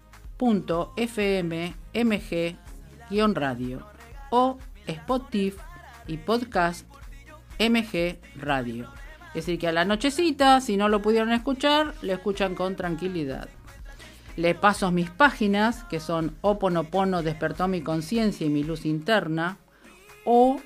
[3.11, 3.87] mg-radio
[4.31, 5.68] o Spotify
[6.09, 6.87] y podcast
[7.61, 8.89] MG Radio.
[9.29, 13.49] Es decir, que a la nochecita, si no lo pudieron escuchar, le escuchan con tranquilidad.
[14.37, 19.59] Le paso mis páginas, que son Oponopono despertó mi conciencia y mi luz interna,
[20.25, 20.61] o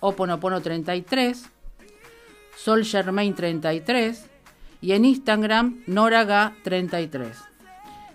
[0.00, 1.50] Oponopono 33,
[2.56, 4.26] Sol Germain 33,
[4.80, 7.36] y en Instagram Noraga 33.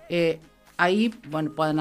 [0.10, 0.40] Eh,
[0.78, 1.80] ahí bueno, pueden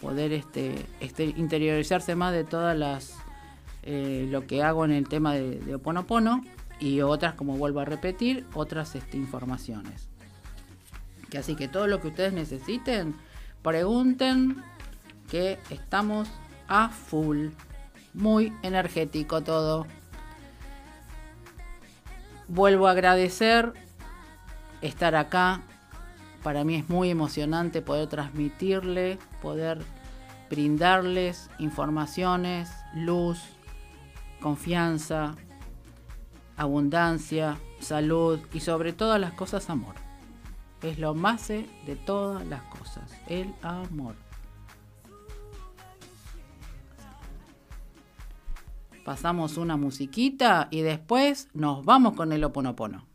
[0.00, 3.16] poder este, este, interiorizarse más de todas las
[3.82, 6.44] eh, lo que hago en el tema de, de, Oponopono
[6.78, 10.08] y otras, como vuelvo a repetir, otras este, informaciones.
[11.30, 13.16] Que así que todo lo que ustedes necesiten,
[13.62, 14.62] pregunten
[15.30, 16.28] que estamos
[16.68, 17.48] a full.
[18.14, 19.86] Muy energético todo.
[22.48, 23.72] Vuelvo a agradecer
[24.82, 25.62] estar acá.
[26.42, 29.78] Para mí es muy emocionante poder transmitirle, poder
[30.50, 33.40] brindarles informaciones, luz,
[34.42, 35.36] confianza,
[36.56, 39.94] abundancia, salud y sobre todas las cosas amor.
[40.82, 44.16] Es lo más de todas las cosas, el amor.
[49.04, 53.11] Pasamos una musiquita y después nos vamos con el oponopono.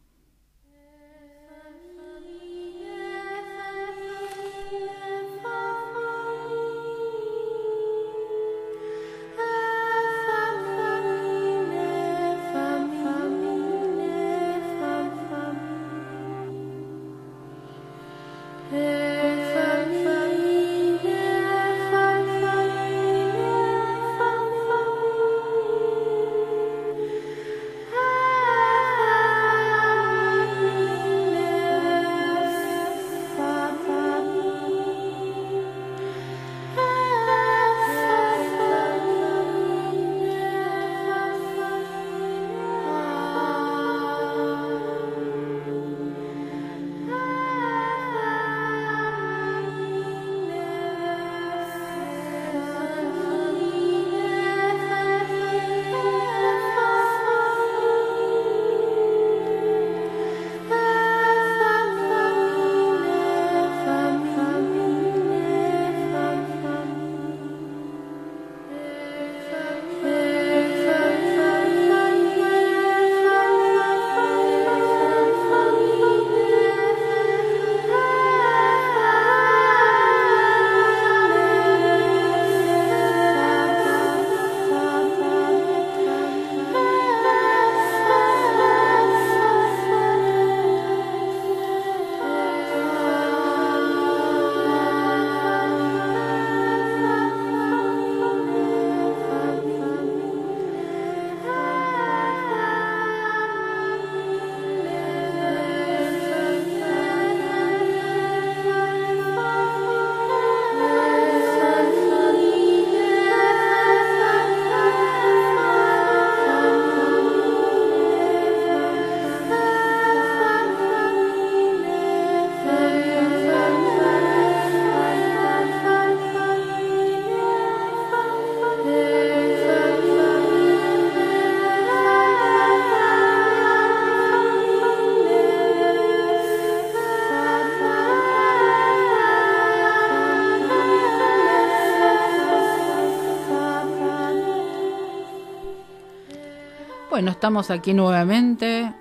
[147.38, 148.92] Estamos aquí nuevamente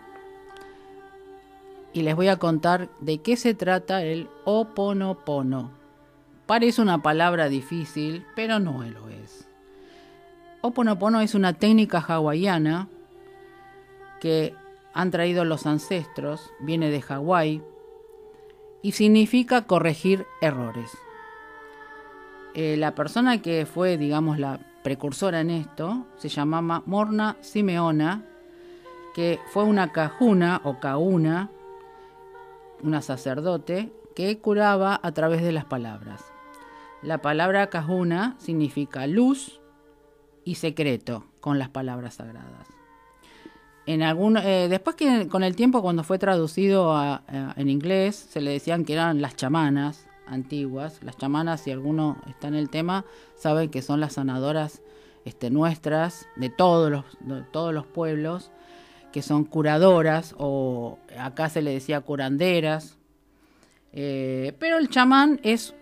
[1.94, 5.71] y les voy a contar de qué se trata el oponopono.
[6.44, 9.49] Parece una palabra difícil, pero no lo es.
[10.61, 12.88] Oponopono es una técnica hawaiana
[14.21, 14.55] que
[14.93, 17.62] han traído los ancestros, viene de Hawái
[18.83, 20.91] y significa corregir errores.
[22.53, 28.25] Eh, la persona que fue, digamos, la precursora en esto se llamaba Morna Simeona,
[29.17, 31.50] que fue una cajuna o cauna,
[32.85, 36.23] una sacerdote, que curaba a través de las palabras.
[37.03, 39.61] La palabra cajuna significa luz
[40.44, 42.69] y secreto con las palabras sagradas.
[43.87, 46.97] En eh, después que con el tiempo cuando fue traducido
[47.56, 51.02] en inglés se le decían que eran las chamanas, antiguas.
[51.02, 53.05] Las chamanas, si alguno está en el tema,
[53.37, 54.82] saben que son las sanadoras
[55.25, 57.05] este, nuestras de todos, los,
[57.50, 58.52] todos los pueblos,
[59.12, 62.96] que son curadoras o acá se le decía curanderas.
[63.93, 65.75] Eh, pero el chamán es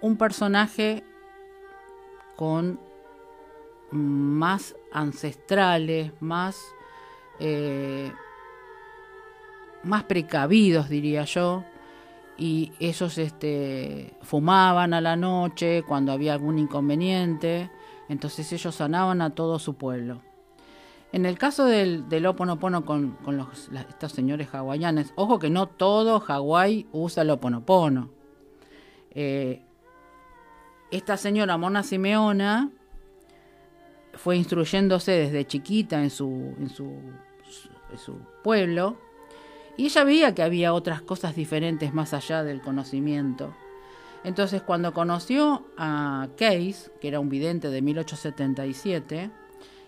[0.00, 1.02] un personaje
[2.36, 2.78] con
[3.90, 6.60] más ancestrales, más,
[7.40, 8.12] eh,
[9.82, 11.64] más precavidos, diría yo,
[12.38, 17.68] y ellos este, fumaban a la noche cuando había algún inconveniente,
[18.08, 20.22] entonces ellos sanaban a todo su pueblo.
[21.10, 26.20] En el caso del, Oponopono con, con los, estos señores hawaianes, ojo que no todo
[26.20, 28.10] Hawái usa el Oponopono.
[29.10, 29.62] Eh,
[30.92, 32.70] esta señora Mona Simeona
[34.14, 38.96] fue instruyéndose desde chiquita en su, en su pueblo
[39.78, 43.54] y ella veía que había otras cosas diferentes más allá del conocimiento.
[44.24, 49.30] Entonces cuando conoció a Case, que era un vidente de 1877,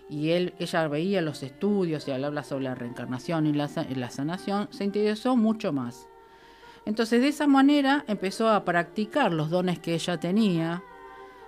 [0.08, 4.68] y él, ella veía los estudios y habla sobre la reencarnación y la, la sanación,
[4.70, 6.08] se interesó mucho más.
[6.86, 10.84] Entonces de esa manera empezó a practicar los dones que ella tenía,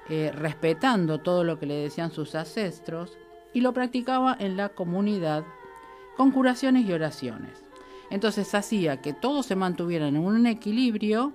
[0.09, 3.17] eh, respetando todo lo que le decían sus ancestros,
[3.53, 5.45] y lo practicaba en la comunidad
[6.17, 7.62] con curaciones y oraciones.
[8.13, 11.33] Entonces hacía que todos se mantuvieran en un equilibrio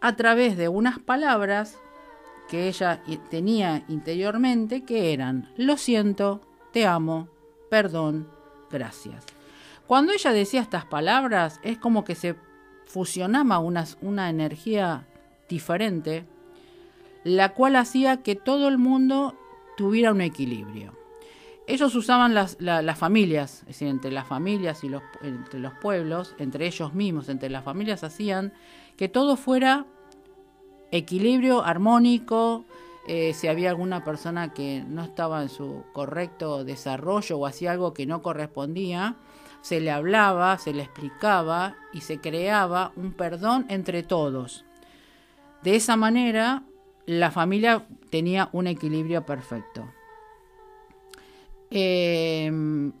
[0.00, 1.78] a través de unas palabras
[2.48, 3.00] que ella
[3.30, 6.40] tenía interiormente que eran lo siento,
[6.72, 7.28] te amo,
[7.70, 8.28] perdón,
[8.72, 9.24] gracias.
[9.86, 12.34] Cuando ella decía estas palabras es como que se
[12.86, 15.06] fusionaba una, una energía
[15.48, 16.26] diferente,
[17.22, 19.38] la cual hacía que todo el mundo
[19.76, 21.03] tuviera un equilibrio
[21.66, 22.56] ellos usaban las,
[22.98, 27.48] familias, es decir, entre las familias y los, entre los pueblos, entre ellos mismos, entre
[27.48, 28.52] las familias, hacían
[28.96, 29.86] que todo fuera
[30.90, 32.64] equilibrio, armónico.
[33.06, 37.94] Eh, si había alguna persona que no estaba en su correcto desarrollo o hacía algo
[37.94, 39.16] que no correspondía,
[39.60, 44.64] se le hablaba, se le explicaba y se creaba un perdón entre todos.
[45.62, 46.62] De esa manera,
[47.06, 49.88] la familia tenía un equilibrio perfecto.
[51.76, 52.92] Em,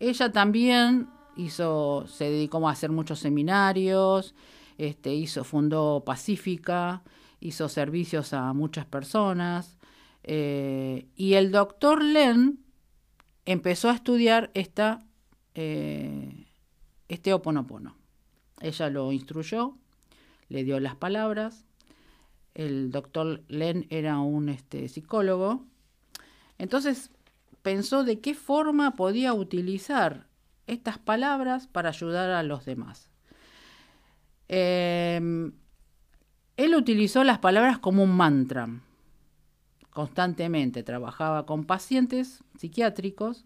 [0.00, 4.34] ella también hizo, se dedicó a hacer muchos seminarios,
[4.78, 7.04] este, hizo, fundó Pacífica,
[7.38, 9.78] hizo servicios a muchas personas.
[10.24, 12.64] Eh, y el doctor Len
[13.44, 15.06] empezó a estudiar esta,
[15.54, 16.48] eh,
[17.06, 17.96] este oponopono.
[18.60, 19.76] Ella lo instruyó,
[20.48, 21.64] le dio las palabras.
[22.54, 25.64] El doctor Len era un este, psicólogo.
[26.58, 27.12] Entonces
[27.66, 30.28] pensó de qué forma podía utilizar
[30.68, 33.10] estas palabras para ayudar a los demás.
[34.46, 35.50] Em,
[36.56, 38.68] él utilizó las palabras como un mantra.
[39.90, 43.44] Constantemente trabajaba con pacientes psiquiátricos.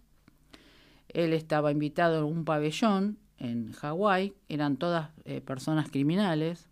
[1.08, 6.68] Él estaba invitado en un pabellón en Hawái, eran todas eh, personas criminales.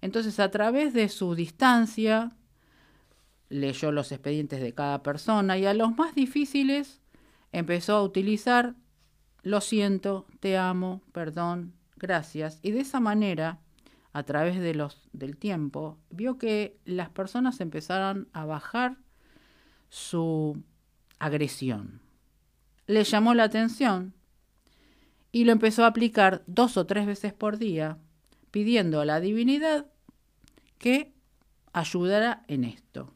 [0.00, 2.32] Entonces, a través de su distancia,
[3.52, 7.00] leyó los expedientes de cada persona y a los más difíciles
[7.52, 8.74] empezó a utilizar
[9.42, 12.60] lo siento, te amo, perdón, gracias.
[12.62, 13.58] Y de esa manera,
[14.12, 18.98] a través de los, del tiempo, vio que las personas empezaron a bajar
[19.88, 20.62] su
[21.18, 22.00] agresión.
[22.86, 24.14] Le llamó la atención
[25.32, 27.98] y lo empezó a aplicar dos o tres veces por día,
[28.50, 29.86] pidiendo a la divinidad
[30.78, 31.12] que
[31.72, 33.12] ayudara en esto.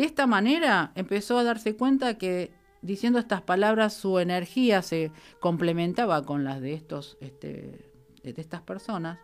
[0.00, 6.24] De esta manera empezó a darse cuenta que diciendo estas palabras su energía se complementaba
[6.24, 7.92] con las de estos este,
[8.22, 9.18] de estas personas,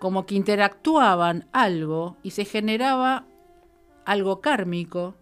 [0.00, 3.28] como que interactuaban algo y se generaba
[4.04, 5.14] algo kármico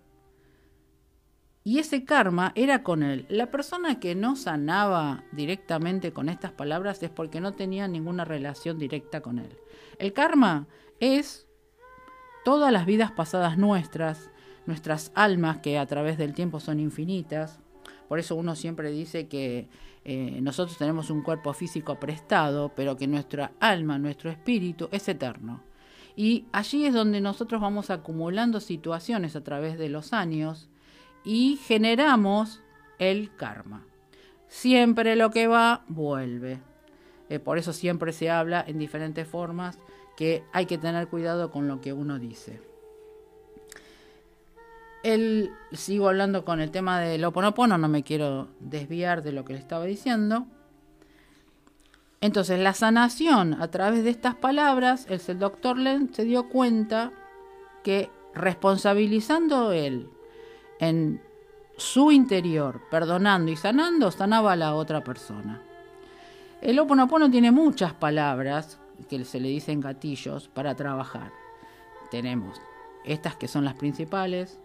[1.63, 3.27] Y ese karma era con él.
[3.29, 8.79] La persona que no sanaba directamente con estas palabras es porque no tenía ninguna relación
[8.79, 9.59] directa con él.
[9.99, 10.69] El karma
[11.01, 11.47] es
[12.47, 14.31] todas las vidas pasadas nuestras,
[14.69, 17.59] nuestras almas que a través del tiempo son infinitas.
[18.07, 19.67] Por eso uno siempre dice que
[20.05, 25.63] eh, nosotros tenemos un cuerpo físico prestado, pero que nuestra alma, nuestro espíritu es eterno.
[26.17, 30.69] Y allí es donde nosotros vamos acumulando situaciones a través de los años
[31.25, 32.61] y generamos
[32.99, 33.87] el karma.
[34.49, 36.61] Siempre lo que va, vuelve.
[37.31, 39.79] Eh, por eso siempre se habla en diferentes formas
[40.15, 42.68] que hay que tener cuidado con lo que uno dice.
[45.03, 49.53] El, sigo hablando con el tema del oponopono, no me quiero desviar de lo que
[49.53, 50.47] le estaba diciendo.
[52.21, 57.13] Entonces, la sanación a través de estas palabras, el doctor Len se dio cuenta
[57.85, 60.11] que responsabilizando él
[60.81, 61.21] en
[61.77, 65.63] su interior, perdonando y sanando, sanaba a la otra persona.
[66.61, 71.31] El Oponopono tiene muchas palabras que se le dicen gatillos para trabajar.
[72.11, 72.61] Tenemos
[73.05, 74.59] estas que son las principales,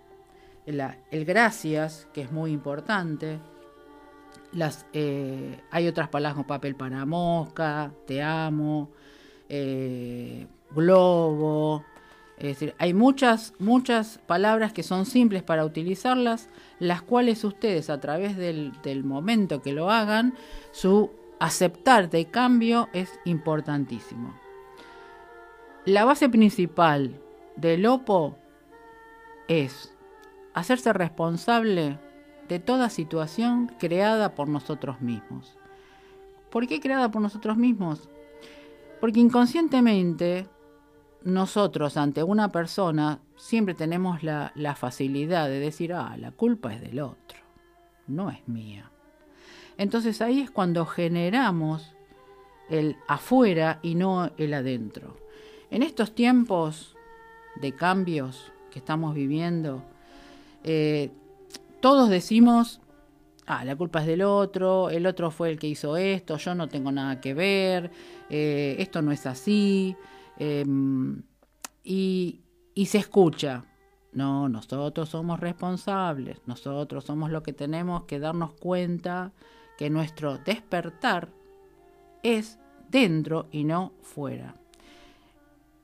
[0.65, 3.39] el gracias, que es muy importante,
[4.51, 8.89] las, eh, hay otras palabras como papel para mosca, te amo,
[9.49, 11.83] eh, globo,
[12.37, 17.99] es decir, hay muchas, muchas palabras que son simples para utilizarlas, las cuales ustedes a
[17.99, 20.33] través del, momento que lo hagan,
[20.71, 24.33] su aceptar de cambio es importantísimo.
[25.85, 27.19] La base principal
[27.55, 28.37] del OPO
[29.47, 29.92] es
[30.53, 31.97] hacerse responsable
[32.47, 35.57] de toda situación creada por nosotros mismos.
[36.49, 38.09] ¿Por qué creada por nosotros mismos?
[39.01, 40.47] Porque inconscientemente
[41.23, 46.99] nosotros ante una persona siempre tenemos la, facilidad de decir, ah, la culpa es del
[46.99, 47.39] otro,
[48.07, 48.91] no es mía.
[49.77, 51.95] Entonces ahí es cuando generamos
[52.69, 55.17] el afuera y no el adentro.
[55.71, 56.95] En estos tiempos
[57.55, 59.83] de cambios que estamos viviendo,
[60.63, 61.11] eh,
[61.81, 62.81] todos decimos,
[63.45, 66.67] ah, la culpa es del otro, el otro fue el que hizo esto, yo no
[66.67, 67.91] tengo nada que ver,
[68.29, 69.95] eh, esto no es así.
[70.37, 71.21] Em,
[71.83, 72.41] y,
[72.73, 73.65] y se escucha.
[74.13, 79.31] No, nosotros somos responsables, nosotros somos los que tenemos que darnos cuenta
[79.77, 81.29] que nuestro despertar
[82.21, 84.55] es dentro y no fuera.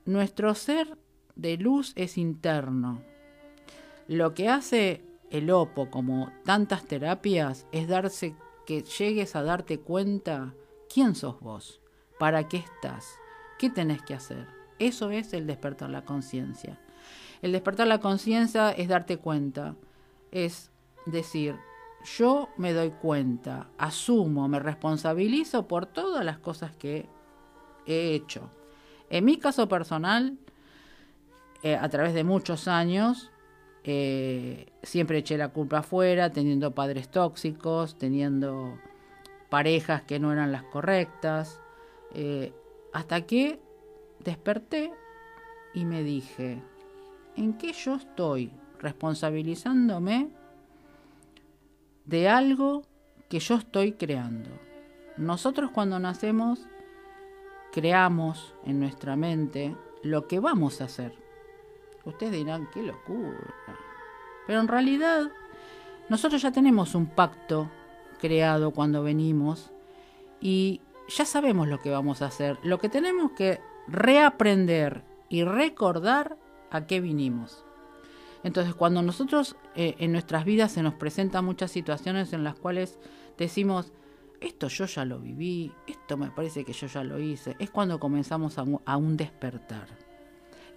[0.06, 0.98] Nuestro ser
[1.36, 3.02] de luz es interno.
[4.10, 8.36] Lo que hace el OPO, como tantas terapias, es darse
[8.66, 10.56] que llegues a darte cuenta
[10.92, 11.80] quién sos vos,
[12.18, 13.06] para qué estás,
[13.60, 14.48] ¿Qué tenés que hacer?
[14.80, 16.80] Eso es el despertar la conciencia.
[17.44, 19.76] El despertar la conciencia es darte cuenta,
[20.32, 20.72] es
[21.06, 21.56] decir,
[22.18, 27.08] yo me doy cuenta, asumo, me responsabilizo por todas las cosas que
[27.86, 28.50] he hecho.
[29.12, 30.40] En mi caso personal,
[31.62, 33.30] eh, a través de muchos años,
[33.92, 38.78] eh, siempre eché la culpa afuera, teniendo padres tóxicos, teniendo
[39.50, 41.60] parejas que no eran las correctas.
[42.14, 42.54] Eh,
[42.94, 43.60] hasta que
[44.24, 44.92] desperté
[45.74, 46.62] y me dije,
[47.36, 50.30] ¿en qué yo estoy responsabilizándome
[52.06, 52.84] de algo
[53.28, 54.52] que yo estoy creando?
[55.18, 56.60] Nosotros cuando nacemos
[57.72, 61.19] creamos en nuestra mente lo que vamos a hacer.
[62.06, 63.38] Ustedes dirán, qué locura.
[64.48, 65.30] Pero en realidad
[66.10, 67.70] nosotros ya tenemos un pacto
[68.20, 69.72] creado cuando venimos
[70.42, 72.58] y ya sabemos lo que vamos a hacer.
[72.64, 76.38] Lo que tenemos que reaprender y recordar
[76.72, 77.64] a qué vinimos.
[78.44, 82.98] Entonces, cuando nosotros eh, en nuestras vidas se nos presentan muchas situaciones en las cuales
[83.38, 83.92] decimos,
[84.40, 88.00] esto yo ya lo viví, esto me parece que yo ya lo hice, es cuando
[88.00, 89.88] comenzamos a, a un despertar.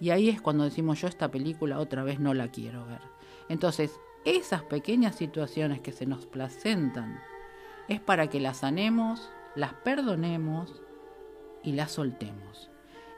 [0.03, 2.99] Y ahí es cuando decimos, yo esta película otra vez no la quiero ver.
[3.47, 7.21] Entonces, esas pequeñas situaciones que se nos presentan
[7.87, 10.81] es para que las sanemos, las perdonemos
[11.63, 12.69] y las soltemos.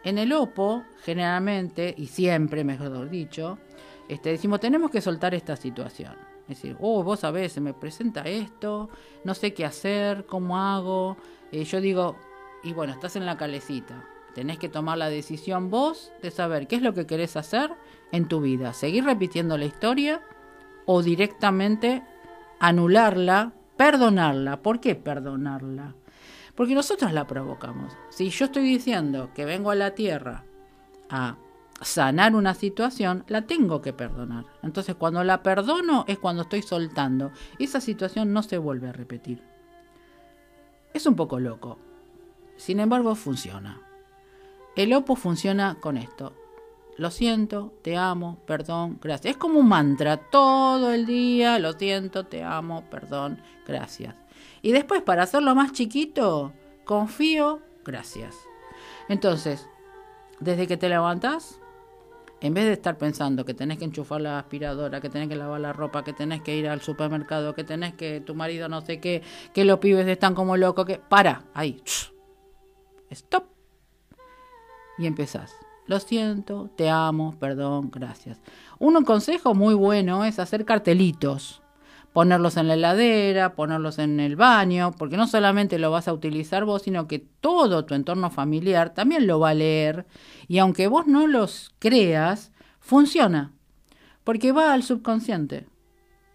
[0.04, 3.58] En el OPO, generalmente, y siempre, mejor dicho,
[4.08, 6.13] este, decimos, tenemos que soltar esta situación.
[6.48, 8.92] Es decir, oh, vos sabés, se me presenta esto,
[9.24, 11.18] no sé qué hacer, cómo hago.
[11.51, 12.15] Eh, yo digo,
[12.62, 14.08] y bueno, estás en la calecita.
[14.36, 17.72] Tenés que tomar la decisión vos de saber qué es lo que querés hacer
[18.12, 18.74] en tu vida.
[18.74, 20.22] Seguir repitiendo la historia
[20.86, 22.04] o directamente
[22.60, 24.62] anularla, perdonarla.
[24.62, 25.96] ¿Por qué perdonarla?
[26.54, 27.94] Porque nosotros la provocamos.
[28.10, 30.44] Si yo estoy diciendo que vengo a la Tierra
[31.10, 31.38] a
[31.82, 34.44] sanar una situación, la tengo que perdonar.
[34.63, 37.32] Entonces cuando la perdono es cuando estoy soltando.
[37.58, 39.42] Esa situación no se vuelve a repetir.
[40.94, 41.80] Es un poco loco.
[42.58, 43.85] Sin embargo, funciona.
[44.75, 46.34] El Opo funciona con esto.
[46.98, 49.36] Lo siento, te amo, perdón, gracias.
[49.36, 51.60] Es como un mantra todo el día.
[51.60, 54.15] Lo siento, te amo, perdón, gracias.
[54.62, 56.53] Y después, para hacerlo más chiquito,
[56.86, 58.36] confío, gracias.
[59.10, 59.67] Entonces,
[60.39, 61.60] desde que te levantás,
[62.41, 65.62] en vez de estar pensando que tenés que enchufar la aspiradora, que tenés que lavar
[65.62, 69.00] la ropa, que tenés que ir al supermercado, que tenés que tu marido no sé
[69.00, 69.22] qué,
[69.53, 71.82] que los pibes están como locos, que para, ahí.
[73.10, 73.55] Stop.
[74.98, 75.54] Y empezás.
[75.88, 78.42] Lo siento, te amo, perdón, gracias.
[78.80, 81.62] Un consejo muy bueno es hacer cartelitos
[82.16, 86.64] ponerlos en la heladera, ponerlos en el baño, porque no solamente lo vas a utilizar
[86.64, 90.06] vos, sino que todo tu entorno familiar también lo va a leer
[90.48, 93.52] y aunque vos no los creas, funciona,
[94.24, 95.66] porque va al subconsciente.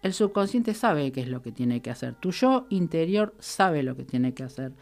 [0.03, 2.13] El subconsciente sabe qué es lo que tiene que hacer.
[2.13, 4.73] Tu yo interior sabe lo que tiene que hacer.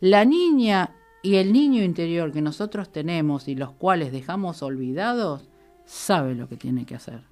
[0.00, 0.94] La niña
[1.26, 5.48] y el niño interior que nosotros tenemos y los cuales dejamos olvidados,
[5.84, 7.24] sabe lo que tiene que hacer.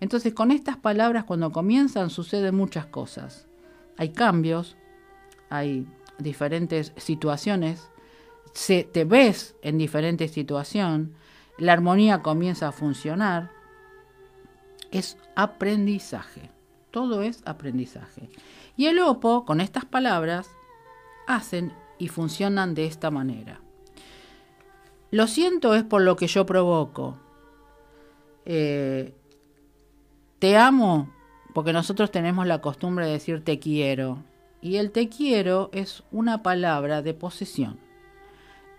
[0.00, 3.46] Entonces con estas palabras cuando comienzan suceden muchas cosas.
[3.98, 4.76] Hay cambios,
[5.48, 5.86] hay
[6.18, 7.88] diferentes situaciones,
[8.52, 11.10] se, te ves en diferentes situaciones,
[11.56, 13.52] la armonía comienza a funcionar.
[14.90, 16.50] Es aprendizaje,
[16.90, 18.28] todo es aprendizaje.
[18.76, 20.50] Y el Opo, con estas palabras,
[21.28, 23.60] hacen y funcionan de esta manera.
[25.10, 27.16] Lo siento es por lo que yo provoco.
[28.44, 29.14] Eh,
[30.38, 31.10] te amo
[31.54, 34.22] porque nosotros tenemos la costumbre de decir te quiero.
[34.60, 37.78] Y el te quiero es una palabra de posesión.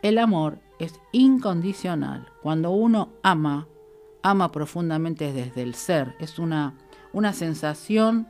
[0.01, 2.27] El amor es incondicional.
[2.41, 3.67] Cuando uno ama,
[4.21, 6.15] ama profundamente desde el ser.
[6.19, 6.75] Es una,
[7.13, 8.27] una sensación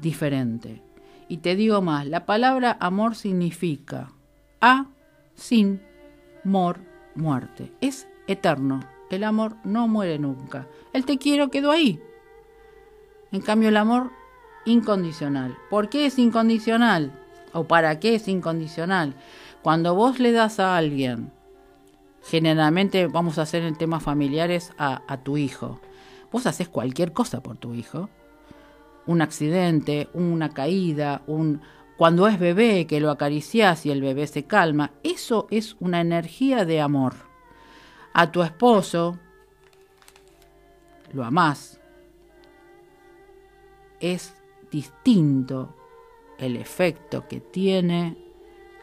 [0.00, 0.82] diferente.
[1.28, 4.12] Y te digo más, la palabra amor significa
[4.60, 4.86] a,
[5.34, 5.82] sin,
[6.44, 6.78] mor,
[7.14, 7.72] muerte.
[7.80, 8.80] Es eterno.
[9.10, 10.66] El amor no muere nunca.
[10.92, 12.00] El te quiero quedó ahí.
[13.32, 14.10] En cambio, el amor
[14.64, 15.56] incondicional.
[15.70, 17.12] ¿Por qué es incondicional?
[17.52, 19.14] ¿O para qué es incondicional?
[19.62, 21.32] Cuando vos le das a alguien,
[22.22, 25.80] generalmente vamos a hacer en temas familiares a, a tu hijo,
[26.30, 28.08] vos haces cualquier cosa por tu hijo.
[29.06, 31.60] Un accidente, una caída, un,
[31.96, 36.64] cuando es bebé, que lo acaricias y el bebé se calma, eso es una energía
[36.64, 37.14] de amor.
[38.12, 39.18] A tu esposo
[41.12, 41.80] lo amás,
[44.00, 44.34] es
[44.70, 45.74] distinto
[46.38, 48.16] el efecto que tiene,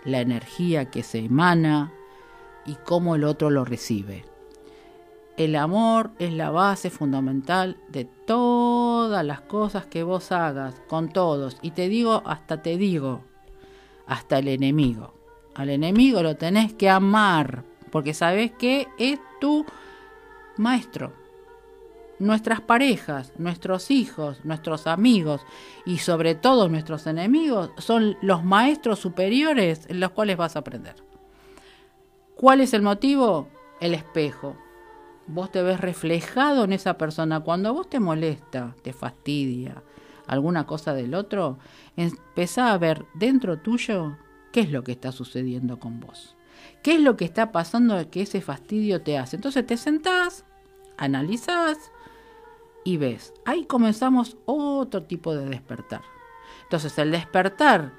[0.05, 1.93] la energía que se emana
[2.65, 4.25] y cómo el otro lo recibe.
[5.37, 8.05] El amor es la base fundamental de
[9.21, 11.57] las cosas que vos hagas con todos.
[11.61, 13.21] Y te digo, hasta te digo,
[14.07, 15.13] hasta el enemigo.
[15.53, 19.65] Al enemigo lo tenés que amar, porque sabes que es tu
[20.57, 21.13] maestro
[22.23, 25.45] nuestras parejas, nuestros hijos, nuestros amigos
[25.85, 30.95] y sobre todo nuestros enemigos son los maestros superiores en los cuales vas a aprender.
[32.35, 33.49] ¿Cuál es el motivo?
[33.79, 34.55] El espejo.
[35.27, 37.39] Vos te ves reflejado en esa persona.
[37.39, 39.83] Cuando vos te molesta, te fastidia
[40.27, 41.57] alguna cosa del otro,
[41.97, 44.17] empezá a ver dentro tuyo
[44.51, 46.35] qué es lo que está sucediendo con vos.
[46.81, 49.35] ¿Qué es lo que está pasando que ese fastidio te hace?
[49.35, 50.45] Entonces te sentás,
[50.97, 51.77] analizás
[52.83, 53.33] y ves.
[53.45, 56.01] Ahí comenzamos otro tipo de despertar.
[56.63, 57.93] Entonces el despertar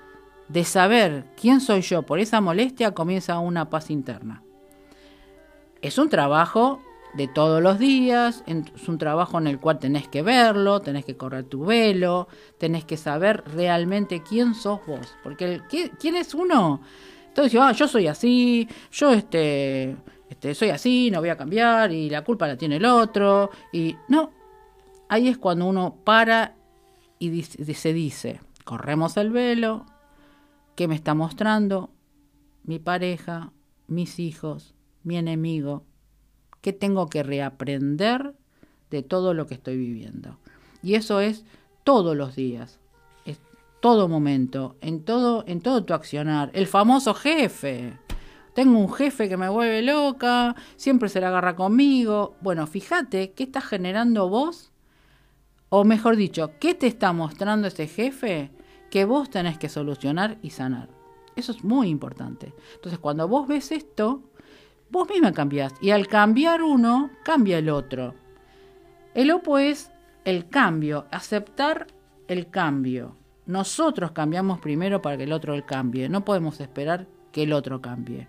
[0.48, 4.42] de saber quién soy yo por esa molestia comienza una paz interna.
[5.80, 6.80] Es un trabajo
[7.16, 11.16] de todos los días, es un trabajo en el cual tenés que verlo, tenés que
[11.16, 15.60] correr tu velo, tenés que saber realmente quién sos vos, porque
[15.98, 16.80] quién es uno.
[17.28, 19.96] Entonces, ah, yo soy así, yo este,
[20.28, 23.96] este, soy así, no voy a cambiar y la culpa la tiene el otro y
[24.08, 24.32] no,
[25.08, 26.56] ahí es cuando uno para
[27.18, 29.86] y se dice, corremos el velo,
[30.74, 31.90] ¿qué me está mostrando?
[32.64, 33.52] Mi pareja,
[33.86, 35.84] mis hijos, mi enemigo,
[36.64, 38.32] ¿qué tengo que reaprender
[38.90, 40.38] de todo lo que estoy viviendo?
[40.82, 41.44] Y eso es
[41.84, 42.80] todos los días,
[43.26, 43.38] es
[43.80, 46.50] todo momento, en todo, en todo tu accionar.
[46.54, 47.98] El famoso jefe.
[48.54, 52.34] Tengo un jefe que me vuelve loca, siempre se la agarra conmigo.
[52.40, 54.72] Bueno, fíjate qué estás generando vos
[55.68, 58.50] o mejor dicho, ¿qué te está mostrando ese jefe
[58.90, 60.88] que vos tenés que solucionar y sanar?
[61.36, 62.54] Eso es muy importante.
[62.76, 64.22] Entonces, cuando vos ves esto,
[64.90, 65.74] Vos misma cambiás.
[65.80, 68.14] Y al cambiar uno, cambia el otro.
[69.14, 69.90] El opo es
[70.24, 71.86] el cambio, aceptar
[72.28, 73.16] el cambio.
[73.46, 76.08] Nosotros cambiamos primero para que el otro el cambie.
[76.08, 78.28] No podemos esperar que el otro cambie.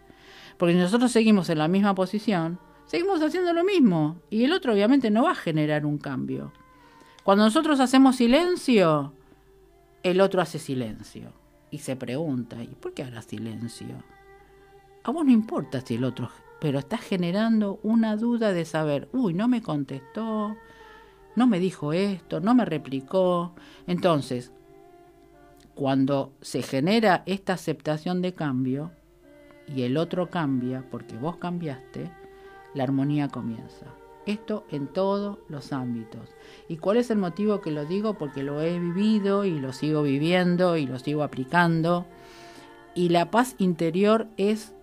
[0.57, 4.17] Porque si nosotros seguimos en la misma posición, seguimos haciendo lo mismo.
[4.29, 6.51] Y el otro obviamente no va a generar un cambio.
[7.23, 9.13] Cuando nosotros hacemos silencio,
[10.03, 11.33] el otro hace silencio.
[11.71, 14.03] Y se pregunta, ¿y por qué hará silencio?
[15.03, 19.33] A vos no importa si el otro, pero está generando una duda de saber, uy,
[19.33, 20.55] no me contestó,
[21.35, 23.53] no me dijo esto, no me replicó.
[23.87, 24.51] Entonces,
[25.73, 28.91] cuando se genera esta aceptación de cambio
[29.67, 32.09] y el otro cambia porque vos cambiaste,
[32.73, 33.87] la armonía comienza.
[34.25, 36.29] Esto en todos los ámbitos.
[36.67, 38.15] ¿Y cuál es el motivo que lo digo?
[38.15, 42.05] Porque lo he vivido y lo sigo viviendo y lo sigo aplicando.
[42.95, 44.74] Y la paz interior es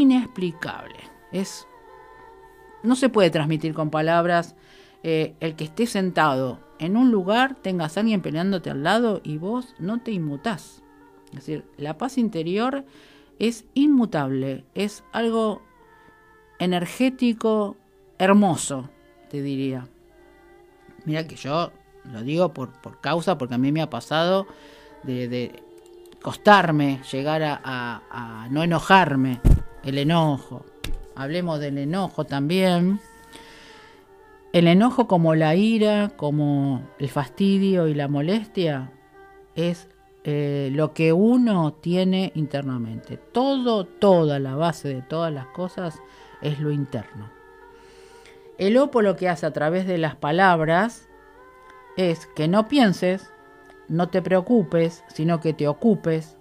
[0.00, 0.98] inexplicable.
[1.32, 1.66] Es
[2.84, 4.54] no se puede transmitir con palabras.
[5.02, 9.38] Eh, el que esté sentado en un lugar, tengas a alguien peleándote al lado y
[9.38, 10.82] vos no te inmutás.
[11.26, 12.84] Es decir, la paz interior
[13.38, 15.62] es inmutable, es algo
[16.58, 17.76] energético,
[18.18, 18.88] hermoso,
[19.28, 19.88] te diría.
[21.04, 21.72] Mira que yo
[22.10, 24.46] lo digo por, por causa, porque a mí me ha pasado
[25.02, 25.62] de,
[26.22, 29.40] costarme llegar a, a no enojarme,
[29.84, 30.64] el enojo.
[31.14, 33.00] Hablemos del enojo también.
[34.52, 38.92] El enojo como la ira, como el fastidio y la molestia
[39.54, 39.88] es
[40.24, 43.16] eh, lo que uno tiene internamente.
[43.16, 46.00] Todo, toda la base de todas las cosas
[46.40, 47.30] es lo interno.
[48.56, 51.08] El opo lo que hace a través de las palabras
[51.96, 53.30] es que no pienses,
[53.88, 56.36] no te preocupes, sino que te ocupes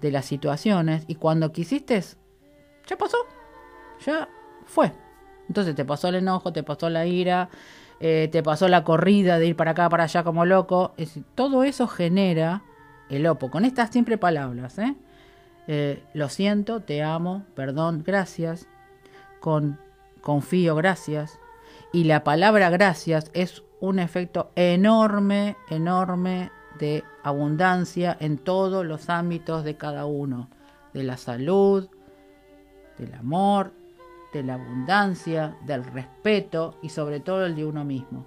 [0.00, 2.02] de las situaciones y cuando quisiste,
[2.88, 3.18] ya pasó,
[4.04, 4.28] ya
[4.64, 4.92] fue.
[5.48, 7.48] Entonces te pasó el enojo, te pasó la ira,
[8.00, 10.92] eh, te pasó la corrida de ir para acá, para allá como loco.
[10.96, 12.62] Es, todo eso genera
[13.08, 14.78] el opo, con estas siempre palabras.
[14.78, 14.94] ¿eh?
[15.66, 16.02] ¿eh?
[16.14, 18.66] lo siento, te amo, perdón, gracias,
[19.40, 19.78] con
[20.20, 21.38] confío, gracias.
[21.92, 29.64] Y la palabra gracias es un efecto enorme, enorme de abundancia en todos los ámbitos
[29.64, 30.50] de cada uno,
[30.92, 31.88] de la salud,
[32.98, 33.72] del amor,
[34.32, 38.26] de la abundancia, del respeto y sobre todo el de uno mismo.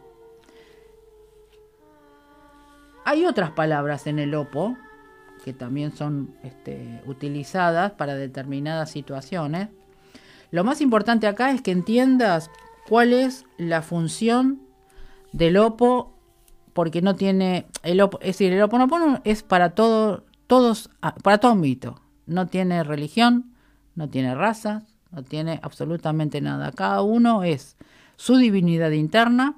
[3.04, 4.78] Hay otras palabras en el Opo
[5.44, 9.70] que también son este, utilizadas para determinadas situaciones.
[10.52, 12.52] Lo más importante acá es que entiendas
[12.88, 14.62] cuál es la función
[15.32, 16.14] del Opo,
[16.74, 20.90] porque no tiene el Opo, es decir, el Oponopono es para todo, todos,
[21.24, 22.02] para todo mito.
[22.28, 23.51] No tiene religión,
[23.96, 26.72] no tiene raza, no tiene absolutamente nada.
[26.72, 27.78] Cada uno es
[28.16, 29.58] su divinidad interna,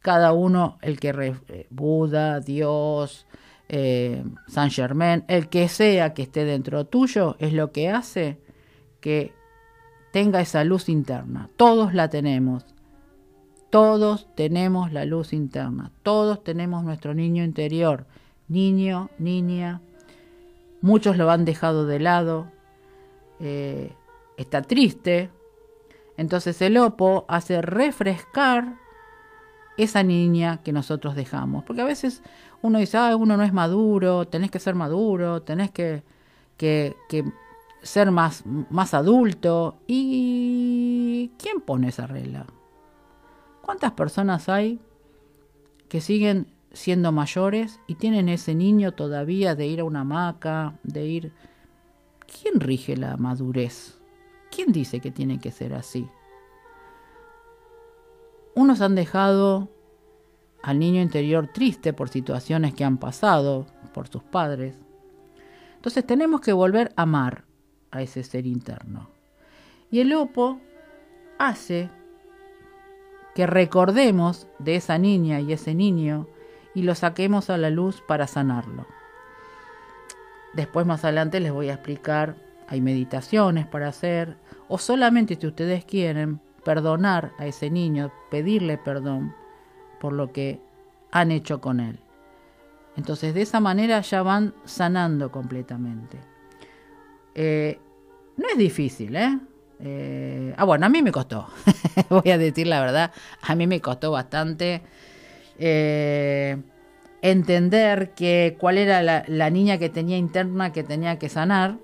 [0.00, 1.10] cada uno, el que
[1.48, 3.26] eh, Buda, Dios,
[3.68, 8.38] eh, Saint Germain, el que sea que esté dentro tuyo, es lo que hace
[9.00, 9.32] que
[10.12, 11.50] tenga esa luz interna.
[11.56, 12.64] Todos la tenemos.
[13.70, 15.90] Todos tenemos la luz interna.
[16.02, 18.06] Todos tenemos nuestro niño interior.
[18.48, 19.82] Niño, niña.
[20.80, 22.50] Muchos lo han dejado de lado.
[23.40, 23.92] Eh,
[24.36, 25.30] está triste.
[26.16, 28.76] Entonces el opo hace refrescar
[29.78, 31.64] esa niña que nosotros dejamos.
[31.64, 32.22] Porque a veces
[32.60, 36.02] uno dice, ah, uno no es maduro, tenés que ser maduro, tenés que,
[36.56, 36.94] que,
[37.82, 39.78] ser más, más adulto.
[39.86, 42.46] ¿Y quién pone esa regla?
[43.62, 44.80] ¿Cuántas personas hay
[45.88, 51.06] que siguen siendo mayores y tienen ese niño todavía de ir a una hamaca, de
[51.06, 51.32] ir...
[52.28, 53.98] ¿Quién rige la madurez?
[54.50, 56.08] ¿Quién dice que tiene que ser así?
[58.54, 59.68] Unos han dejado
[60.62, 64.76] al niño interior triste por situaciones que han pasado por sus padres.
[65.76, 67.44] Entonces tenemos que volver a amar
[67.90, 69.08] a ese ser interno.
[69.90, 70.60] Y el Opo
[71.38, 71.88] hace
[73.34, 76.26] que recordemos de esa niña y ese niño
[76.74, 78.86] y lo saquemos a la luz para sanarlo.
[80.58, 82.34] Después más adelante les voy a explicar,
[82.66, 89.32] hay meditaciones para hacer, o solamente si ustedes quieren perdonar a ese niño, pedirle perdón
[90.00, 90.60] por lo que
[91.12, 92.00] han hecho con él.
[92.96, 96.18] Entonces de esa manera ya van sanando completamente.
[97.36, 97.78] Eh,
[98.36, 99.38] no es difícil, ¿eh?
[99.78, 100.54] ¿eh?
[100.56, 101.46] Ah, bueno, a mí me costó,
[102.10, 104.82] voy a decir la verdad, a mí me costó bastante
[105.56, 106.60] eh,
[107.22, 111.78] entender que cuál era la, la, niña que tenía interna que tenía que sanar,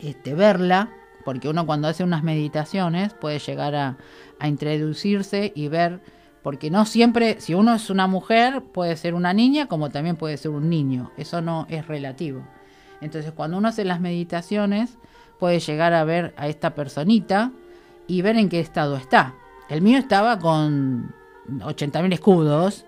[0.00, 0.90] este, verla,
[1.24, 3.96] porque uno cuando hace unas meditaciones puede llegar a,
[4.38, 6.00] a introducirse y ver,
[6.42, 10.36] porque no siempre, si uno es una mujer, puede ser una niña como también puede
[10.36, 12.42] ser un niño, eso no es relativo.
[13.00, 14.98] Entonces cuando uno hace las meditaciones,
[15.38, 17.52] puede llegar a ver a esta personita
[18.06, 19.34] y ver en qué estado está.
[19.68, 21.14] El mío estaba con
[21.48, 22.84] 80.000 escudos,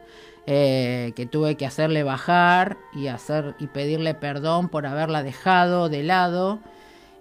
[0.46, 6.02] eh, que tuve que hacerle bajar y hacer y pedirle perdón por haberla dejado de
[6.02, 6.60] lado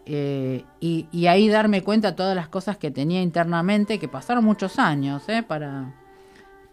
[0.06, 4.78] eh, y, y, ahí darme cuenta todas las cosas que tenía internamente que pasaron muchos
[4.78, 5.94] años eh, para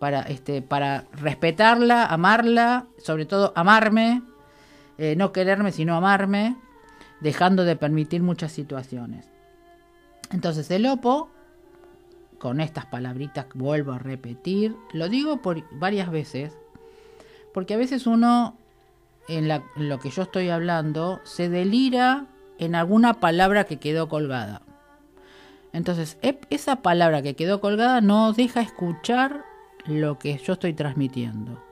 [0.00, 4.22] para este para respetarla amarla sobre todo amarme
[5.16, 6.56] no quererme sino amarme
[7.20, 9.30] dejando de permitir muchas situaciones.
[10.32, 11.30] Entonces el opo
[12.40, 14.74] con estas palabritas vuelvo a repetir.
[14.92, 16.58] Lo digo por varias veces,
[17.54, 18.56] porque a veces uno,
[19.28, 22.26] en, en lo que yo estoy hablando, se delira
[22.58, 24.62] en alguna palabra que quedó colgada.
[25.72, 29.44] Entonces, esa palabra que quedó colgada no deja escuchar
[29.86, 31.62] lo que yo estoy transmitiendo.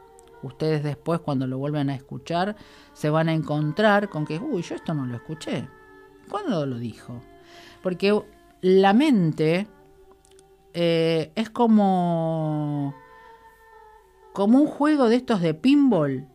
[0.42, 2.56] Ustedes después, cuando lo vuelven a escuchar,
[2.92, 5.66] se van a encontrar con que, uy, yo esto no lo escuché.
[6.28, 7.22] ¿Cuándo lo dijo?
[7.82, 8.22] Porque
[8.60, 9.66] la mente
[10.74, 12.94] eh, es como
[14.32, 16.28] como un juego de estos de pinball.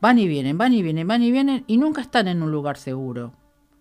[0.00, 2.76] Van y vienen, van y vienen, van y vienen y nunca están en un lugar
[2.76, 3.34] seguro.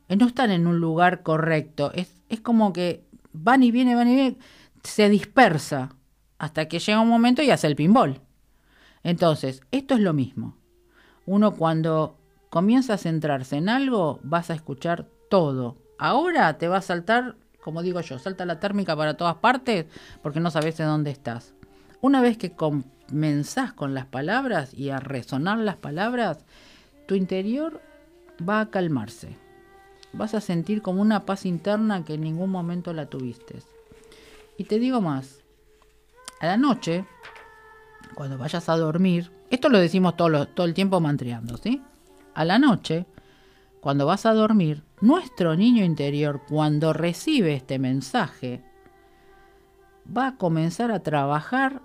[0.07, 1.91] Eh, no están en un lugar correcto.
[1.93, 4.37] Es, es como que van y vienen, van y vienen,
[4.83, 5.95] se dispersa
[6.37, 8.21] hasta que llega un momento y hace el pinball.
[9.03, 10.57] Entonces, esto es lo mismo.
[11.25, 12.17] Uno cuando
[12.49, 15.77] comienza a centrarse en algo, vas a escuchar todo.
[15.97, 17.35] Ahora te va a saltar
[17.69, 19.85] como digo yo, salta la térmica para todas partes
[20.23, 21.53] porque no sabes de dónde estás.
[22.01, 26.39] Una vez que comenzás con las palabras y a resonar las palabras,
[27.05, 27.79] tu interior
[28.41, 29.37] va a calmarse.
[30.13, 33.59] Vas a sentir como una paz interna que en ningún momento la tuviste.
[34.57, 35.43] Y te digo más,
[36.41, 37.05] a la noche,
[38.15, 41.83] cuando vayas a dormir, esto lo decimos todo, todo el tiempo mantreando, ¿sí?
[42.33, 43.05] A la noche,
[43.81, 48.63] cuando vas a dormir, nuestro niño interior, cuando recibe este mensaje,
[50.15, 51.81] va a comenzar a trabajar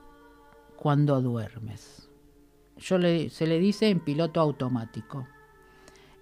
[0.77, 2.09] cuando duermes.
[2.79, 5.27] Yo se le dice en piloto automático.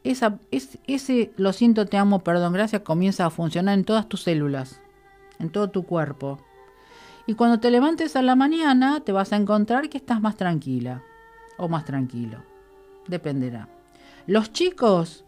[0.04, 4.80] Ese lo siento, te amo, perdón, gracias comienza a funcionar en todas tus células,
[5.38, 6.38] en todo tu cuerpo.
[7.26, 11.02] Y cuando te levantes a la mañana te vas a encontrar que estás más tranquila
[11.56, 12.42] o más tranquilo.
[13.06, 13.68] Dependerá.
[14.26, 15.24] Los chicos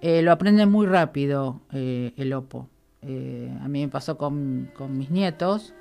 [0.00, 2.68] eh, lo aprenden muy rápido eh, el opo.
[3.02, 5.74] Eh, a mí me pasó con, con mis nietos.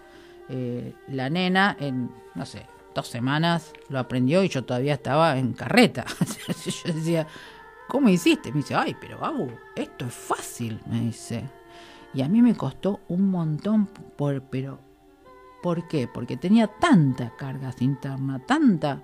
[1.08, 6.05] la nena en, no sé, dos semanas lo aprendió y yo todavía estaba en carreta.
[6.86, 7.27] yo decía,
[7.88, 8.51] ¿cómo hiciste?
[8.51, 11.43] Me dice, ay, pero Babu, esto es fácil, me dice.
[12.13, 14.79] Y a mí me costó un montón, por, pero
[15.62, 16.08] ¿por qué?
[16.08, 19.01] Porque tenía tanta carga interna, tanta,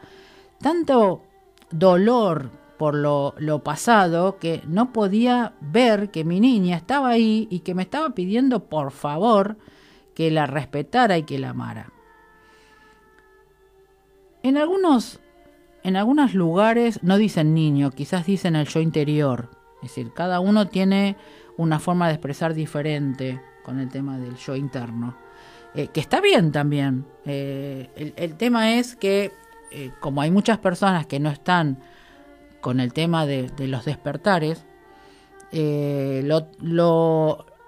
[0.59, 1.21] tanto
[1.69, 7.73] dolor por lo, pasado que no podía ver que mi niña estaba ahí y que
[7.73, 9.57] me estaba pidiendo por favor
[10.13, 11.91] que la respetara y que la amara.
[14.43, 15.19] En algunos,
[15.83, 19.49] en algunos lugares no dicen niño, quizás dicen el yo interior.
[19.81, 21.17] Es decir, cada uno tiene
[21.57, 25.15] una forma de expresar diferente con el tema del yo interno.
[25.73, 27.05] Eh, que está bien también.
[27.25, 29.33] Eh, el, el, tema es que
[29.71, 31.79] eh, como hay muchas personas que no están
[32.65, 34.65] con el tema de, los despertares,
[35.51, 36.27] eh,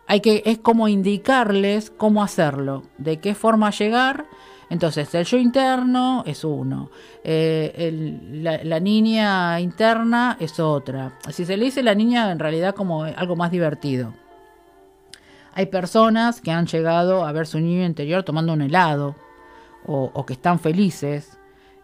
[0.07, 4.25] hay que, es como indicarles cómo hacerlo, de qué forma llegar.
[4.71, 6.89] Entonces, el yo interno es uno,
[7.23, 8.19] eh,
[8.63, 11.19] la, niña interna es otra.
[11.29, 14.15] Si se le dice la niña, en realidad como algo más divertido.
[15.53, 19.15] Hay personas que han llegado a ver su niño interior tomando un helado
[19.85, 21.37] o que están felices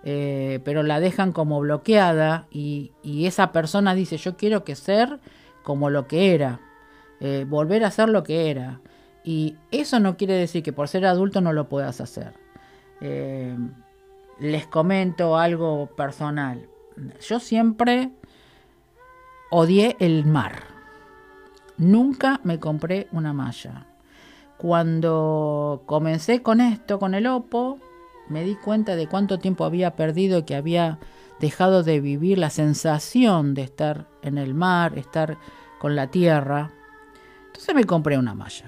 [0.04, 5.20] eh, pero la dejan como bloqueada y, esa persona dice yo quiero que ser
[5.64, 6.60] como lo que era,
[7.22, 8.82] eh, volver a ser lo que era.
[9.24, 12.34] Y eso no quiere decir que por ser adulto no lo puedas hacer.
[13.00, 13.56] Eh,
[14.40, 16.68] les comento algo personal.
[17.22, 18.12] Yo siempre
[19.50, 20.64] odié el mar.
[21.78, 23.86] Nunca me compré una malla.
[24.58, 27.80] Cuando comencé con esto, con el Opo,
[28.34, 31.00] me di cuenta de cuánto tiempo había perdido y que había
[31.40, 35.38] dejado de vivir la sensación de estar en el mar, estar
[35.80, 36.72] con la tierra.
[37.48, 38.66] Entonces me compré una malla.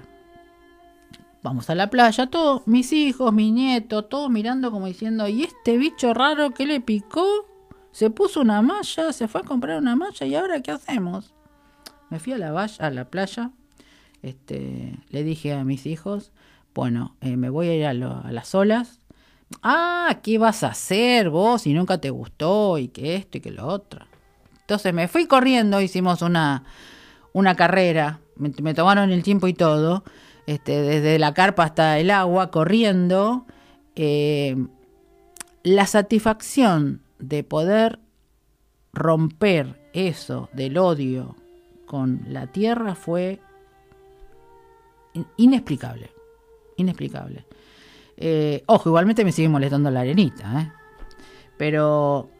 [1.42, 5.76] Vamos a la playa, todos mis hijos, mi nieto, todos mirando como diciendo, ¿y este
[5.76, 7.46] bicho raro que le picó?
[7.92, 11.34] Se puso una malla, se fue a comprar una malla y ahora ¿qué hacemos?
[12.10, 13.52] Me fui a la, a la playa
[14.22, 16.32] este, le dije a mis hijos,
[16.74, 19.00] bueno, eh, me voy a ir a las olas.
[19.62, 23.50] Ah, ¿qué vas a hacer vos si nunca te gustó y que esto y que
[23.50, 24.04] lo otro?
[24.60, 26.64] Entonces me fui corriendo, hicimos una,
[27.32, 30.02] una carrera, me, tomaron el tiempo y todo,
[30.46, 33.46] este, desde la carpa hasta el agua, corriendo.
[33.94, 34.56] eh,
[35.62, 37.98] la satisfacción de poder
[38.92, 41.34] romper eso del odio
[41.86, 43.40] con la tierra fue
[45.14, 46.10] in- inexplicable.
[46.76, 47.46] Inexplicable.
[48.16, 50.72] Eh, ojo, igualmente me sigue molestando la arenita, ¿eh?
[51.56, 52.30] Pero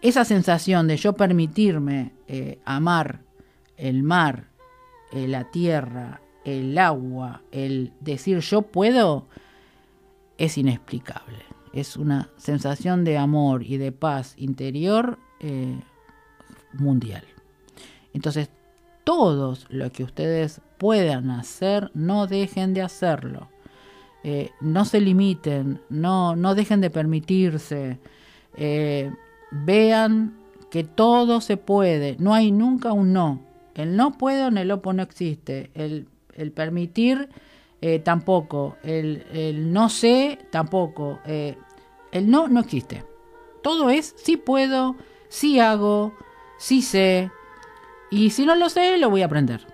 [0.00, 3.20] esa sensación de yo permitirme eh, amar
[3.76, 4.48] el mar,
[5.12, 9.26] eh, la tierra, el agua, el decir yo puedo,
[10.38, 11.38] es inexplicable.
[11.72, 15.18] Es una sensación de amor y de paz interior
[16.74, 17.24] mundial.
[18.12, 18.50] Entonces,
[19.04, 23.48] todos lo que ustedes puedan hacer, no dejen de hacerlo.
[24.24, 27.98] Eh, no se limiten, no, no dejen de permitirse.
[28.56, 29.10] Eh,
[29.50, 30.34] vean
[30.70, 33.42] que todo se puede, no hay nunca un no.
[33.74, 35.70] El no puedo en el opo no existe.
[35.74, 37.28] El, el permitir
[37.80, 38.76] eh, tampoco.
[38.82, 41.20] El, el no sé tampoco.
[41.26, 41.56] Eh,
[42.12, 43.04] el no no existe.
[43.62, 44.96] Todo es sí puedo,
[45.28, 46.14] sí hago,
[46.58, 47.30] sí sé.
[48.10, 49.66] Y si no lo sé, lo voy a aprender.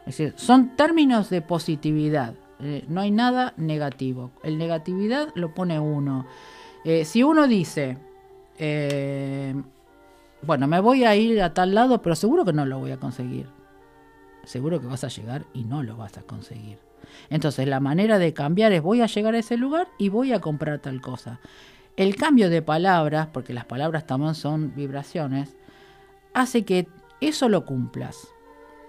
[0.00, 2.34] Es decir, son términos de positividad.
[2.60, 4.30] Eh, no hay nada negativo.
[4.42, 6.26] El negatividad lo pone uno.
[6.84, 7.98] Eh, si uno dice,
[8.58, 9.54] eh,
[10.42, 12.98] bueno, me voy a ir a tal lado, pero seguro que no lo voy a
[12.98, 13.46] conseguir.
[14.44, 16.78] Seguro que vas a llegar y no lo vas a conseguir.
[17.30, 20.40] Entonces la manera de cambiar es voy a llegar a ese lugar y voy a
[20.40, 21.40] comprar tal cosa.
[21.96, 25.56] El cambio de palabras, porque las palabras también son vibraciones,
[26.34, 26.88] hace que
[27.20, 28.28] eso lo cumplas.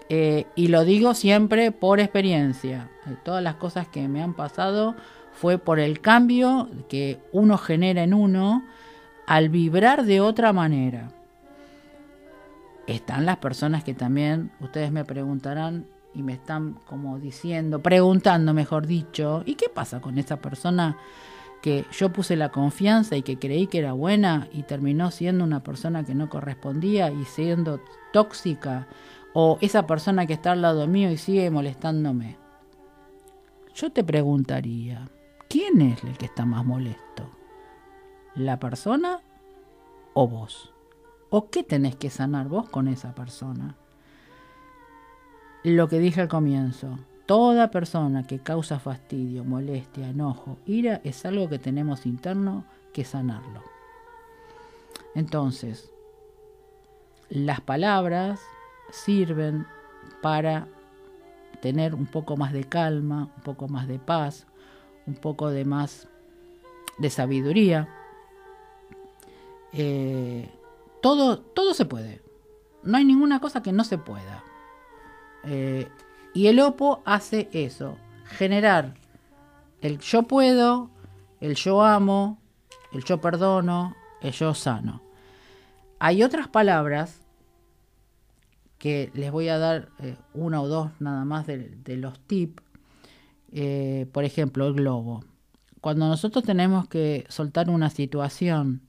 [0.08, 2.90] Eh, y lo digo siempre por experiencia.
[3.06, 4.96] Eh, todas las cosas que me han pasado
[5.32, 8.64] fue por el cambio que uno genera en uno
[9.26, 11.10] al vibrar de otra manera.
[12.86, 18.86] Están las personas que también, ustedes me preguntarán y me están como diciendo, preguntando mejor
[18.86, 20.96] dicho, ¿y qué pasa con esa persona
[21.60, 25.62] que yo puse la confianza y que creí que era buena y terminó siendo una
[25.62, 27.80] persona que no correspondía y siendo
[28.12, 28.86] tóxica?
[29.40, 32.36] O esa persona que está al lado mío y sigue molestándome.
[33.72, 35.08] Yo te preguntaría,
[35.48, 37.30] ¿quién es el que está más molesto?
[38.34, 39.20] ¿La persona
[40.12, 40.74] o vos?
[41.30, 43.76] ¿O qué tenés que sanar vos con esa persona?
[45.62, 51.48] Lo que dije al comienzo, toda persona que causa fastidio, molestia, enojo, ira es algo
[51.48, 53.62] que tenemos interno que sanarlo.
[55.14, 55.92] Entonces,
[57.28, 58.40] las palabras
[58.90, 59.66] sirven
[60.22, 60.66] para
[61.60, 64.46] tener un poco más de calma, un poco más de paz,
[65.06, 66.08] un poco de más
[66.98, 67.88] de sabiduría.
[69.72, 70.48] Eh,
[71.02, 72.22] todo, todo se puede.
[72.82, 74.44] No hay ninguna cosa que no se pueda.
[75.44, 75.88] Eh,
[76.34, 78.94] y el Opo hace eso, generar
[79.80, 80.90] el yo puedo,
[81.40, 82.38] el yo amo,
[82.92, 85.02] el yo perdono, el yo sano.
[85.98, 87.20] Hay otras palabras
[88.78, 92.62] que les voy a dar eh, una o dos nada más de, de los tips.
[93.50, 95.24] Eh, por ejemplo, el globo.
[95.80, 98.82] Cuando nosotros tenemos que soltar una situación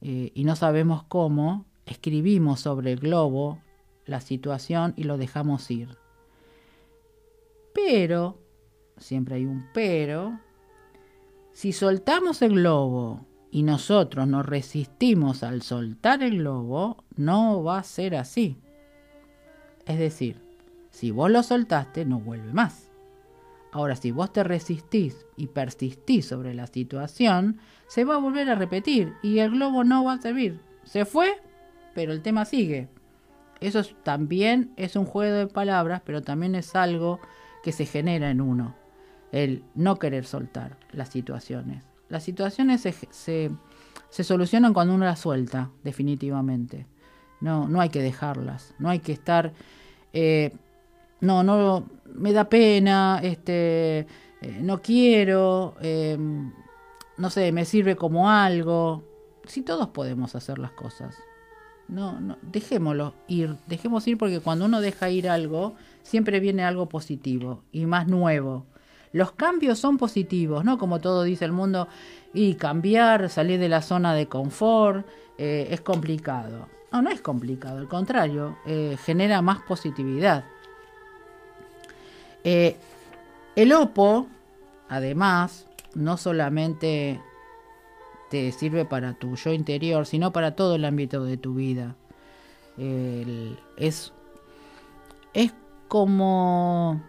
[0.00, 3.60] eh, y no sabemos cómo, escribimos sobre el globo
[4.04, 5.96] la situación y lo dejamos ir.
[7.74, 8.38] Pero,
[8.98, 10.38] siempre hay un pero,
[11.52, 17.82] si soltamos el globo y nosotros nos resistimos al soltar el globo, no va a
[17.82, 18.58] ser así.
[19.86, 20.36] Es decir,
[20.90, 22.90] si vos lo soltaste, no vuelve más.
[23.72, 27.58] Ahora, si vos te resistís y persistís sobre la situación,
[27.88, 30.60] se va a volver a repetir y el globo no va a servir.
[30.84, 31.40] Se fue,
[31.94, 32.88] pero el tema sigue.
[33.60, 37.20] Eso es- también es un juego de palabras, pero también es algo
[37.62, 38.74] que se genera en uno.
[39.32, 41.84] El no querer soltar las situaciones.
[42.08, 43.50] Las situaciones se, se,
[44.08, 46.86] se solucionan cuando uno las suelta, definitivamente.
[47.40, 48.74] No, no hay que dejarlas.
[48.78, 49.52] No hay que estar.
[50.12, 50.52] eh,
[51.20, 54.00] no, no, me da pena, este,
[54.40, 56.16] eh, no quiero, eh,
[57.16, 59.02] no sé, me sirve como algo.
[59.46, 61.16] Si todos podemos hacer las cosas.
[61.88, 66.88] No, no, dejémoslo ir, dejemos ir porque cuando uno deja ir algo, siempre viene algo
[66.88, 68.66] positivo y más nuevo.
[69.12, 70.78] Los cambios son positivos, ¿no?
[70.78, 71.88] Como todo dice el mundo,
[72.34, 75.06] y cambiar, salir de la zona de confort,
[75.38, 76.68] eh, es complicado.
[76.96, 80.46] No, no es complicado, al contrario, eh, genera más positividad.
[82.42, 82.78] Eh,
[83.54, 84.26] el Opo,
[84.88, 87.20] además, no solamente
[88.30, 91.96] te sirve para tu yo interior, sino para todo el ámbito de tu vida.
[92.78, 94.14] Es,
[95.34, 95.52] es
[95.88, 97.02] como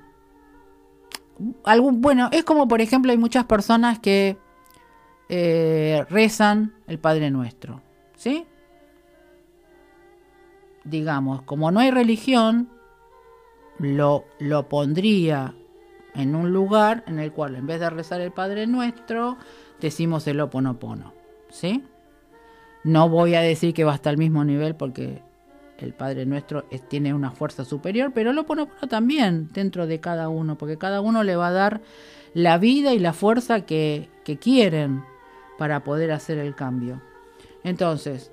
[1.64, 4.38] algún bueno es como por ejemplo hay muchas personas que
[5.30, 7.82] eh, rezan el Padre Nuestro,
[8.16, 8.46] ¿sí?
[10.90, 12.70] Digamos, como no hay religión,
[13.80, 15.54] lo, lo pondría
[16.16, 19.38] en un lugar en el cual en vez de rezar el Padre Nuestro,
[19.80, 21.14] decimos el Oponopono,
[21.50, 21.84] ¿sí?
[22.84, 25.22] No voy a decir que va hasta el mismo nivel porque
[25.78, 30.30] el Padre Nuestro es- tiene una fuerza superior, pero el Oponopono también dentro de cada
[30.30, 31.82] uno, porque cada uno le va a dar
[32.34, 35.04] la vida y la fuerza que, que quieren
[35.58, 37.02] para poder hacer el cambio.
[37.64, 38.32] Entonces,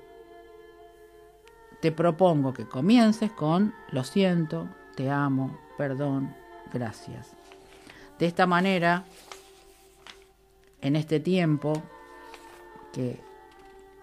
[1.81, 6.33] te propongo que comiences con lo siento, te amo, perdón,
[6.73, 7.31] gracias.
[8.19, 9.03] De esta manera,
[10.81, 11.81] en este tiempo
[12.93, 13.19] que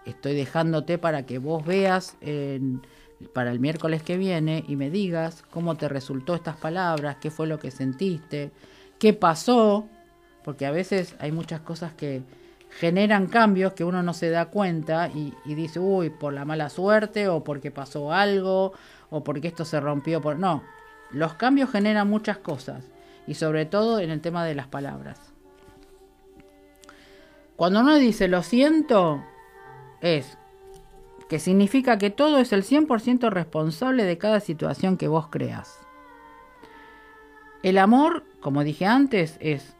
[0.05, 2.81] estoy dejándote para que vos veas en-
[3.33, 7.47] para el miércoles que viene y me digas cómo te resultó estas palabras, qué fue
[7.47, 8.51] lo que sentiste,
[8.99, 9.87] qué pasó,
[10.43, 12.21] porque a veces hay muchas cosas que
[12.79, 17.27] generan cambios que uno no se da cuenta y, dice, uy, por la mala suerte
[17.27, 18.73] o porque pasó algo
[19.09, 20.21] o porque esto se rompió.
[20.21, 20.39] Por...
[20.39, 20.63] No,
[21.11, 22.83] los cambios generan muchas cosas
[23.27, 25.19] y sobre todo en el tema de las palabras.
[27.55, 29.23] Cuando uno dice lo siento,
[30.01, 30.37] es
[31.29, 35.79] que significa que todo es el 100% responsable de cada situación que vos creas.
[37.61, 39.75] El amor, como dije antes, es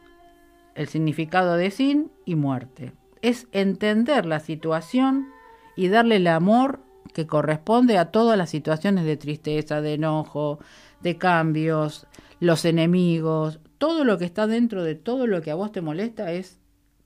[0.75, 2.93] el significado de sin y muerte.
[3.21, 5.27] Es entender la situación
[5.75, 6.79] y darle el amor
[7.13, 10.59] que corresponde a todas las situaciones de tristeza, de enojo,
[11.01, 12.07] de cambios,
[12.39, 16.31] los enemigos, todo lo que está dentro de todo lo que a vos te molesta
[16.31, 16.59] es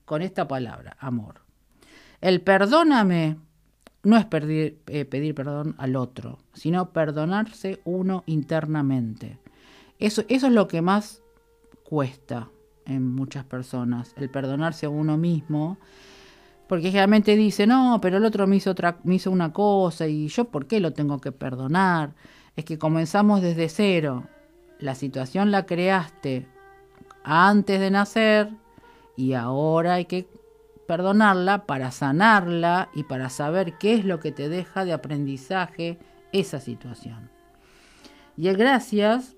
[0.04, 1.42] con esta palabra, amor.
[2.20, 3.36] El perdóname
[4.02, 9.38] no es pedir, eh, pedir perdón al otro, sino perdonarse uno internamente.
[9.98, 11.22] Eso, eso es lo que más
[11.84, 12.48] cuesta
[12.88, 15.78] en muchas personas, el perdonarse a uno mismo,
[16.66, 20.28] porque generalmente dice, no, pero el otro me hizo, otra, me hizo una cosa y
[20.28, 22.14] yo por qué lo tengo que perdonar.
[22.56, 24.24] Es que comenzamos desde cero,
[24.78, 26.46] la situación la creaste
[27.24, 28.50] antes de nacer
[29.16, 30.28] y ahora hay que
[30.86, 35.98] perdonarla para sanarla y para saber qué es lo que te deja de aprendizaje
[36.32, 37.30] esa situación.
[38.36, 39.36] Y el gracias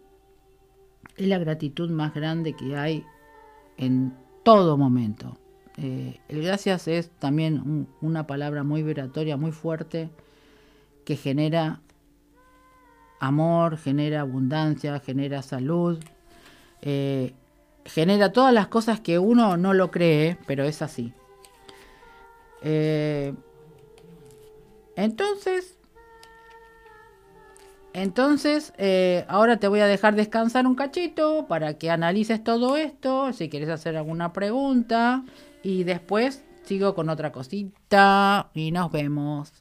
[1.16, 3.04] es la gratitud más grande que hay
[3.80, 4.14] en
[4.44, 5.36] todo momento.
[5.78, 10.10] Eh, el gracias es también un, una palabra muy vibratoria, muy fuerte,
[11.04, 11.80] que genera
[13.18, 15.98] amor, genera abundancia, genera salud,
[16.82, 17.32] eh,
[17.84, 21.14] genera todas las cosas que uno no lo cree, pero es así.
[22.62, 23.34] Eh,
[24.94, 25.78] entonces,
[27.92, 33.32] entonces, eh, ahora te voy a dejar descansar un cachito para que analices todo esto,
[33.32, 35.24] si quieres hacer alguna pregunta,
[35.62, 39.52] y después sigo con otra cosita y nos vemos.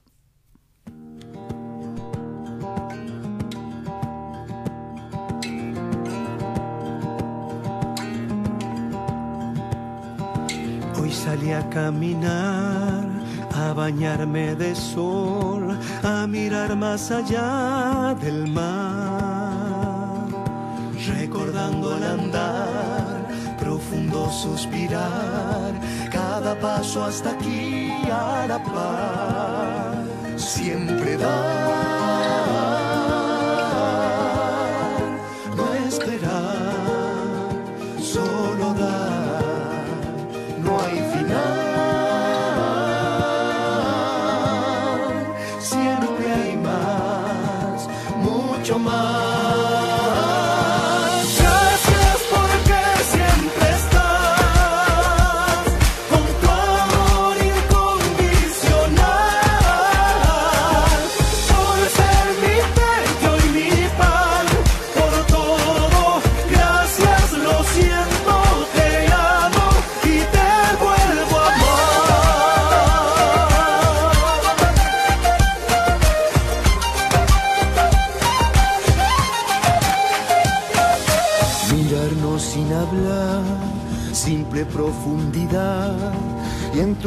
[11.02, 12.89] Hoy salí a caminar,
[13.60, 20.28] a bañarme de sol, a mirar más allá del mar,
[21.14, 23.28] recordando al andar,
[23.60, 25.72] profundo suspirar,
[26.12, 30.05] cada paso hasta aquí a la par,
[30.38, 31.99] siempre dar,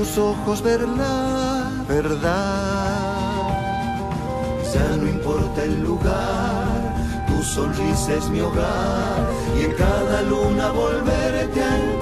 [0.03, 3.49] tus ojos ver la verdad.
[4.75, 6.95] Ya no importa el lugar,
[7.29, 12.02] tu sonrisa es mi hogar y en cada luna volverte a encontrar.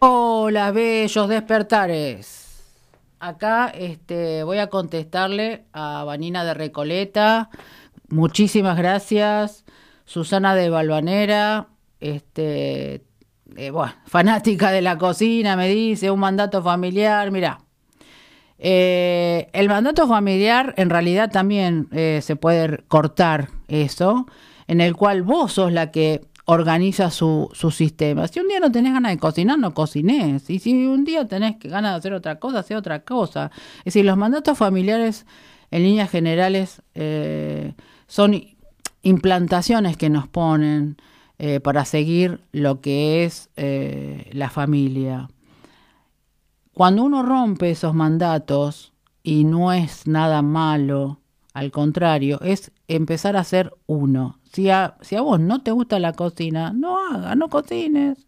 [0.00, 2.62] Hola, bellos despertares.
[3.18, 7.50] Acá este, voy a contestarle a Vanina de Recoleta.
[8.08, 9.64] Muchísimas gracias.
[10.04, 11.66] Susana de Balvanera,
[11.98, 13.02] este,
[13.56, 17.32] eh, bueno, fanática de la cocina, me dice, un mandato familiar.
[17.32, 17.58] Mira,
[18.56, 24.26] eh, el mandato familiar en realidad también eh, se puede cortar eso,
[24.68, 26.20] en el cual vos sos la que
[26.50, 28.26] organiza su, su sistema.
[28.26, 30.48] Si un día no tenés ganas de cocinar, no cocines.
[30.48, 33.50] Y si un día tenés ganas de hacer otra cosa, hacer otra cosa.
[33.80, 35.26] Es decir, los mandatos familiares,
[35.70, 37.74] en líneas generales, eh,
[38.06, 38.40] son
[39.02, 40.96] implantaciones que nos ponen
[41.38, 45.28] eh, para seguir lo que es eh, la familia.
[46.72, 51.20] Cuando uno rompe esos mandatos, y no es nada malo,
[51.52, 54.37] al contrario, es empezar a ser uno.
[54.52, 58.26] Si a, vos no te gusta la cocina, no hagas, no cocines.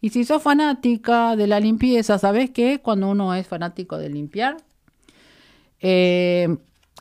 [0.00, 2.80] Y si sos fanática de la limpieza, ¿sabés qué?
[2.80, 4.58] Cuando uno es fanático de limpiar,
[5.80, 6.56] eh,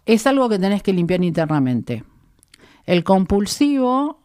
[0.05, 2.03] es algo que tenés que limpiar internamente.
[2.85, 4.21] El compulsivo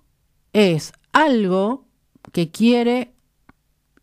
[0.53, 1.87] es algo
[2.33, 3.15] que quiere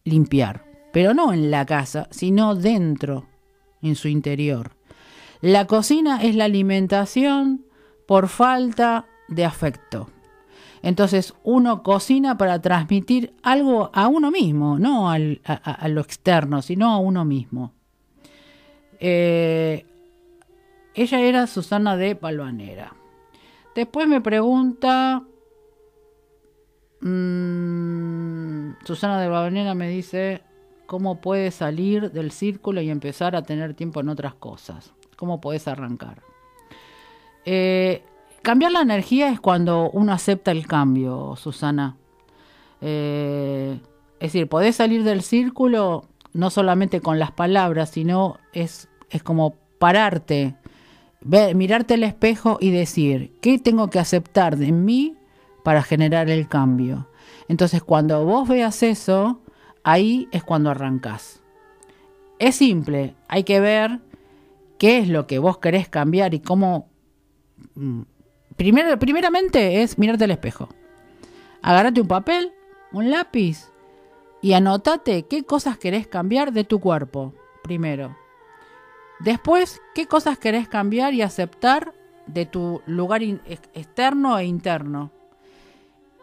[0.03, 3.27] limpiar, pero no en la casa, sino dentro,
[3.81, 4.71] en su interior.
[5.41, 7.65] La cocina es la alimentación
[8.07, 10.09] por falta de afecto.
[10.81, 16.97] Entonces uno cocina para transmitir algo a uno mismo, no a, lo externo, sino a
[16.97, 17.73] uno mismo.
[18.99, 19.85] Eh,
[20.93, 22.93] ella era Susana de Palvanera.
[23.75, 25.23] Después me pregunta,
[27.01, 30.41] mm, Susana de Palvanera me dice,
[30.87, 34.93] ¿cómo puedes salir del círculo y empezar a tener tiempo en otras cosas?
[35.15, 36.23] ¿Cómo puedes arrancar?
[37.45, 38.03] Eh,
[38.47, 41.97] cambiar la energía es cuando uno acepta el cambio, Susana.
[42.79, 43.77] Eh,
[44.21, 49.55] es decir, podés salir del círculo no solamente con las palabras, sino es, es como
[49.79, 50.55] pararte,
[51.55, 55.17] mirarte al espejo y decir, ¿qué tengo que aceptar de mí
[55.65, 57.09] para generar el cambio?
[57.49, 59.41] Entonces, cuando vos veas eso,
[59.83, 61.41] ahí es cuando arrancás.
[62.39, 63.99] Es simple, hay que ver
[64.77, 66.87] qué es lo que vos querés cambiar y cómo...
[68.57, 70.67] Primero, primeramente es mirarte al espejo.
[71.61, 72.53] Agárrate un papel,
[72.91, 73.69] un lápiz
[74.41, 77.33] y anotate qué cosas querés cambiar de tu cuerpo,
[77.63, 78.17] primero.
[79.19, 81.93] Después, qué cosas querés cambiar y aceptar
[82.25, 85.11] de tu lugar externo e interno.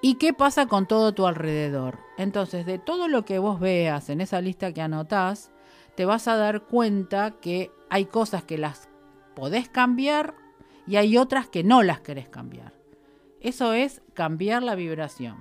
[0.03, 1.99] ¿Y qué pasa con todo tu alrededor?
[2.19, 5.51] Entonces, de todo lo que vos veas en esa lista que anotás,
[5.95, 8.89] te vas a dar cuenta que hay cosas que las
[9.35, 10.35] podés cambiar
[10.87, 12.73] y hay otras que no las querés cambiar.
[13.41, 15.37] Eso es cambiar la vibración.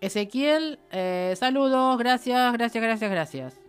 [0.00, 3.60] Ezequiel, eh, saludos, gracias, gracias, gracias, gracias.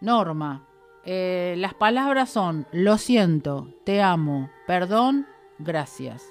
[0.00, 0.66] Norma,
[1.04, 5.26] eh, las palabras son lo siento, te amo, perdón,
[5.58, 6.22] gracias.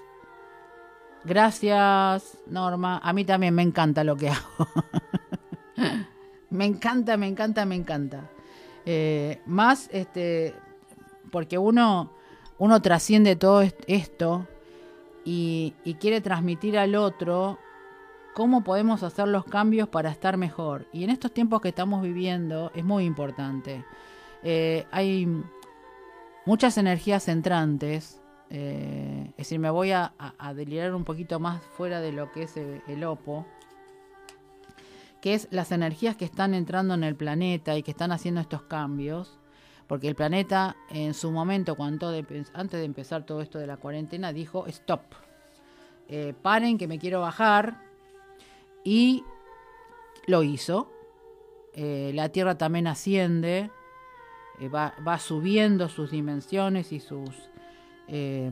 [1.25, 2.99] Gracias, Norma.
[3.03, 4.67] A mí también me encanta lo que hago.
[6.51, 8.29] me encanta, me encanta, me encanta.
[8.85, 10.53] Eh, más, este,
[11.35, 12.13] porque uno,
[12.59, 14.47] uno trasciende todo est- esto
[15.25, 17.59] y, quiere transmitir al otro
[18.33, 20.87] cómo podemos hacer los cambios para estar mejor.
[20.93, 23.83] Y en estos tiempos que estamos viviendo es muy importante.
[24.43, 25.27] Eh, hay
[26.45, 28.21] muchas energías entrantes.
[28.49, 32.31] eh, es decir, me voy a, a- a delirar un poquito más fuera de lo
[32.31, 33.45] que es el, el Opo,
[35.19, 38.61] que es las energías que están entrando en el planeta y que están haciendo estos
[38.61, 39.37] cambios.
[39.87, 42.09] Porque el planeta en su momento, cuando
[42.53, 45.01] antes de empezar todo esto de la cuarentena, dijo stop.
[46.07, 47.81] Eh, paren que me quiero bajar.
[48.83, 49.23] Y
[50.27, 50.91] lo hizo.
[51.73, 53.69] Eh, la Tierra también asciende.
[54.59, 57.49] eh, va, va subiendo sus dimensiones y sus,
[58.07, 58.51] eh,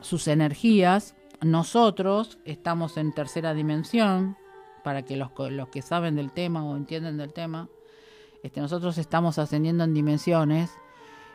[0.00, 1.14] sus energías.
[1.40, 4.36] Nosotros estamos en tercera dimensión,
[4.84, 7.68] para que los, los que saben del tema o entienden del tema,
[8.42, 10.70] este, nosotros estamos ascendiendo en dimensiones.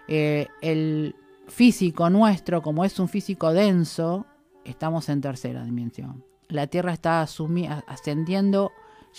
[0.07, 1.15] Eh, el
[1.47, 4.25] físico nuestro, como es un físico denso,
[4.63, 6.23] estamos en tercera dimensión.
[6.47, 8.71] La Tierra está ascendiendo,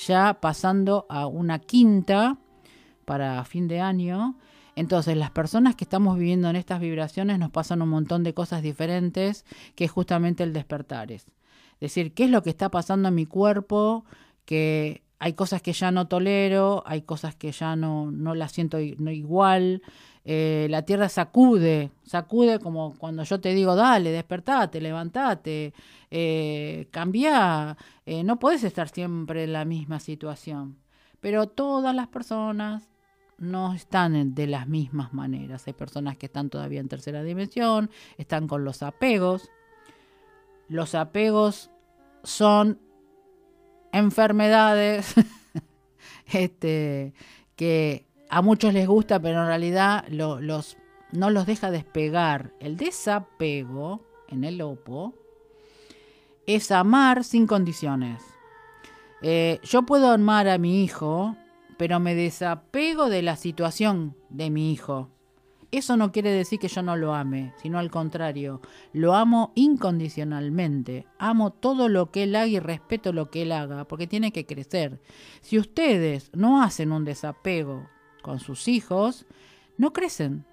[0.07, 2.39] ya pasando a una quinta
[3.05, 4.37] para fin de año.
[4.77, 8.63] Entonces, las personas que estamos viviendo en estas vibraciones nos pasan un montón de cosas
[8.63, 11.13] diferentes, que es justamente el despertar.
[11.13, 11.27] Es
[11.81, 14.05] decir, ¿qué es lo que está pasando en mi cuerpo?
[14.45, 18.77] Que hay cosas que ya no tolero, hay cosas que ya no, no las siento
[18.99, 19.81] no igual.
[20.27, 25.73] Eh, la tierra sacude, sacude como cuando yo te digo, dale, despertate, levantate,
[26.11, 27.75] eh, cambia.
[28.05, 30.77] Eh, no puedes estar siempre en la misma situación.
[31.21, 32.91] Pero todas las personas
[33.39, 35.67] no están de las mismas maneras.
[35.67, 39.49] Hay personas que están todavía en tercera dimensión, están con los apegos.
[40.69, 41.71] Los apegos
[42.25, 42.79] son
[43.99, 45.15] enfermedades
[46.33, 47.15] este,
[47.57, 50.77] que a muchos les gusta, pero en realidad lo- los,
[51.13, 52.53] no los deja despegar.
[52.61, 55.15] El desapego en el OPO
[56.47, 58.23] es amar sin condiciones.
[59.23, 61.37] Eh, yo puedo amar a mi hijo,
[61.79, 65.09] pero me desapego de la situación de mi hijo.
[65.75, 68.61] Eso no quiere decir que yo no lo ame, sino al contrario,
[68.93, 71.05] lo amo incondicionalmente.
[71.19, 74.47] Amo todo lo que él haga y respeto lo que él haga, porque tiene que
[74.47, 75.01] crecer.
[75.41, 77.89] Si ustedes no hacen un desapego
[78.23, 79.27] con sus hijos,
[79.77, 80.45] no crecen.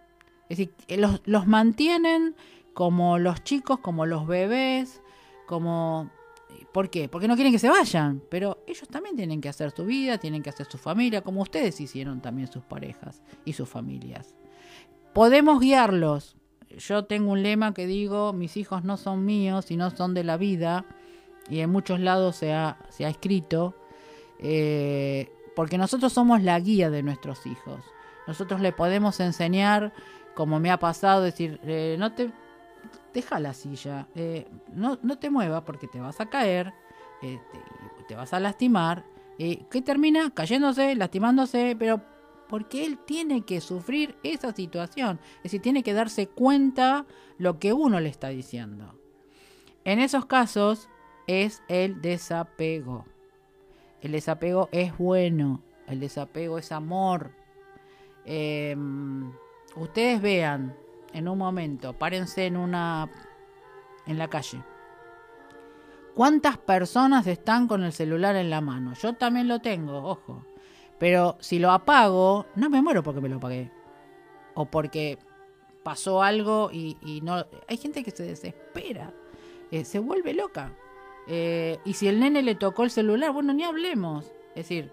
[0.50, 2.36] Es decir, eh, los, los mantienen
[2.74, 5.04] como los chicos, como los bebés,
[5.46, 6.10] como...
[6.74, 7.10] ¿Por qué?
[7.10, 10.42] Porque no quieren que se vayan, pero ellos también tienen que hacer su vida, tienen
[10.42, 14.34] que hacer su familia, como ustedes hicieron también sus parejas y sus familias.
[15.14, 16.36] Podemos guiarlos.
[16.78, 20.38] Yo tengo un lema que digo, mis hijos no son míos, sino son de la
[20.38, 20.86] vida,
[21.50, 23.76] y en muchos lados se ha, escrito,
[24.40, 27.84] eh, porque nosotros somos la guía de nuestros hijos.
[28.26, 29.92] Nosotros le podemos enseñar,
[30.34, 32.32] como me ha pasado, decir, eh, no te
[33.14, 36.74] deja la silla, eh, no, no te muevas porque te vas a caer,
[37.22, 37.40] eh,
[38.08, 39.04] te, vas a lastimar.
[39.38, 40.32] Eh, ¿Qué termina?
[40.32, 42.02] Cayéndose, lastimándose, pero
[42.52, 45.22] porque él tiene que sufrir esa situación.
[45.38, 47.06] Es decir, tiene que darse cuenta
[47.38, 48.94] lo que uno le está diciendo.
[49.86, 50.90] En esos casos
[51.28, 53.06] es el desapego.
[54.02, 57.32] El desapego es bueno, el desapego es amor.
[58.26, 58.76] Eh,
[59.78, 60.76] ustedes vean
[61.14, 63.10] en un momento, párense en una
[64.06, 64.62] en la calle.
[66.16, 68.94] ¿Cuántas personas están con el celular en la mano?
[68.96, 70.51] Yo también lo tengo, ojo.
[71.02, 73.72] Pero si lo apago, no me muero porque me lo apagué.
[74.54, 75.18] O porque
[75.82, 77.44] pasó algo y, y no...
[77.68, 79.12] Hay gente que se desespera,
[79.72, 80.78] eh, se vuelve loca.
[81.26, 84.26] Eh, y si el nene le tocó el celular, bueno, ni hablemos.
[84.50, 84.92] Es decir,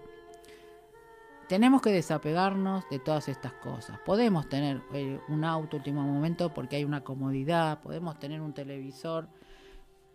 [1.47, 3.99] tenemos que desapegarnos de todas estas cosas.
[3.99, 9.29] Podemos tener eh, un auto último momento porque hay una comodidad, podemos tener un televisor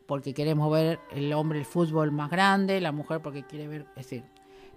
[0.06, 4.10] porque queremos ver el hombre el fútbol más grande, la mujer porque quiere ver, es
[4.10, 4.33] decir,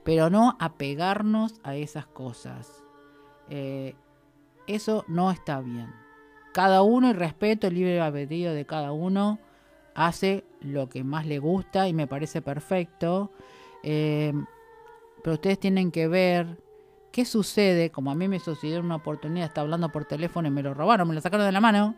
[0.07, 2.81] pero no apegarnos a esas cosas.
[3.49, 3.93] Eh,
[4.65, 5.93] eso no está bien.
[6.53, 9.37] Cada uno, y respeto el libre albedrío de cada uno,
[9.95, 13.33] hace lo que más le gusta y me parece perfecto.
[13.83, 14.31] Eh,
[15.25, 16.57] pero ustedes tienen que ver
[17.11, 20.63] qué sucede, como a mí me sucedió una oportunidad, estaba hablando por teléfono y me
[20.63, 21.95] lo robaron, me lo sacaron de la mano.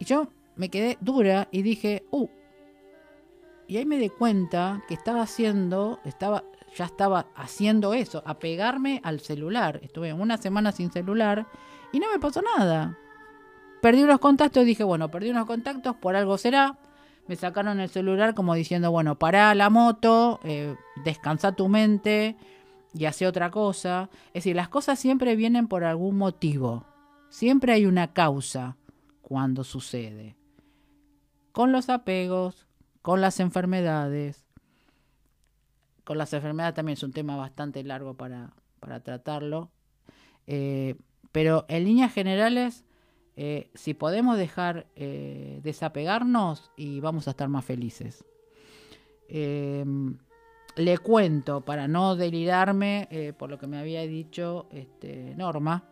[0.00, 2.28] Y yo me quedé dura y dije, uh.
[3.68, 6.42] Y ahí me di cuenta que estaba haciendo, estaba,
[6.76, 9.80] ya estaba haciendo eso, apegarme al celular.
[9.82, 11.46] Estuve una semana sin celular
[11.92, 12.98] y no me pasó nada.
[13.80, 16.78] Perdí unos contactos dije, bueno, perdí unos contactos, por algo será.
[17.26, 22.36] me sacaron el celular como diciendo, bueno, pará la moto, eh, descansa tu mente
[22.94, 24.08] y hace otra cosa.
[24.28, 26.84] Es decir, las cosas siempre vienen por algún motivo.
[27.28, 28.76] Siempre hay una causa
[29.20, 30.36] cuando sucede.
[31.52, 32.66] Con los apegos,
[33.02, 34.41] con las enfermedades.
[36.04, 39.70] Con las enfermedades también es un tema bastante largo para, para tratarlo.
[40.46, 40.96] Eh,
[41.30, 42.84] pero en líneas generales,
[43.36, 48.24] eh, si podemos dejar eh, desapegarnos y vamos a estar más felices.
[49.28, 55.84] le cuento, para no delirarme por lo que me había dicho este, Norma,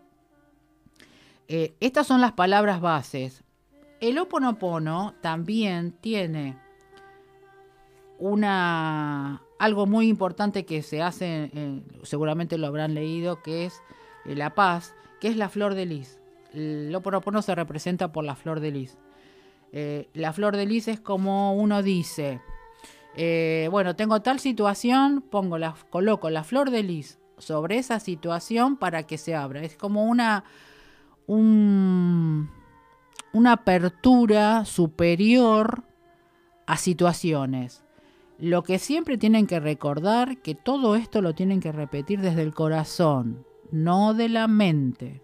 [1.49, 3.43] estas son las palabras bases.
[4.01, 6.59] El oponopono también tiene
[8.19, 11.51] una algo muy importante que se hace,
[12.03, 13.83] seguramente lo habrán leído, que es
[14.25, 16.19] la paz, que es la flor de lis.
[16.55, 18.97] El Oponopono se representa por la flor de lis.
[19.73, 22.41] Eh, la flor de lis es como uno dice,
[23.15, 25.59] eh, bueno, tengo tal situación, pongo
[25.91, 29.63] coloco la flor de lis sobre esa situación para que se abra.
[29.63, 30.45] Es como una,
[31.27, 32.49] una
[33.53, 35.85] apertura superior
[36.67, 37.85] a situaciones.
[38.41, 42.55] Lo que siempre tienen que recordar que todo esto lo tienen que repetir desde el
[42.55, 45.23] corazón no de la mente,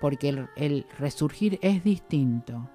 [0.00, 2.68] porque el, resurgir es distinto.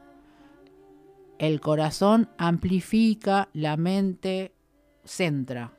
[1.39, 4.53] El corazón amplifica, la mente
[5.03, 5.73] centra.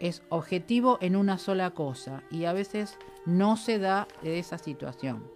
[0.00, 5.30] Es objetivo en una sola cosa y a veces no se da de esa situación.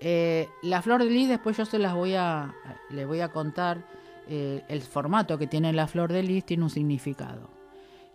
[0.00, 2.54] Eh, la flor de lis después yo se las voy a,
[2.90, 3.86] les voy a contar
[4.28, 7.50] eh, el formato que tiene la flor de lis tiene un significado.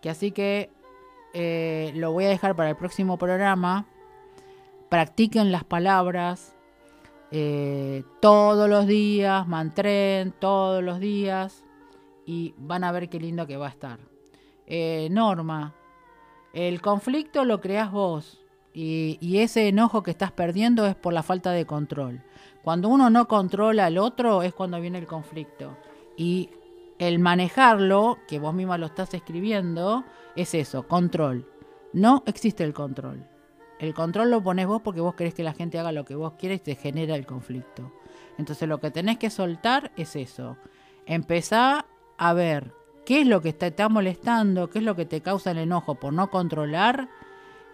[0.02, 0.70] Que así que
[1.34, 3.86] eh, lo voy a dejar para el próximo programa.
[4.90, 6.56] Practiquen las palabras
[7.32, 11.64] eh, todos los días, mantren todos los días
[12.26, 14.00] y van a ver qué lindo que va a estar.
[15.10, 15.74] Norma,
[16.54, 18.40] el conflicto lo creas vos
[18.72, 22.22] y ese enojo que estás perdiendo es por la falta de control.
[22.64, 25.76] Cuando uno no controla al otro es cuando viene el conflicto.
[26.20, 26.50] Y
[26.98, 30.04] el manejarlo, que vos misma lo estás escribiendo,
[30.36, 31.50] es eso, control.
[31.94, 33.26] No existe el control.
[33.80, 36.34] El control lo pones vos porque vos querés que la gente haga lo que vos
[36.38, 37.94] quieres y te genera el conflicto.
[38.38, 40.58] Entonces lo que tenés que soltar es eso.
[41.06, 41.86] Empezá
[42.18, 42.74] a ver
[43.06, 45.96] qué es lo que te está molestando, qué es lo que te causa el enojo
[45.96, 47.08] por no controlar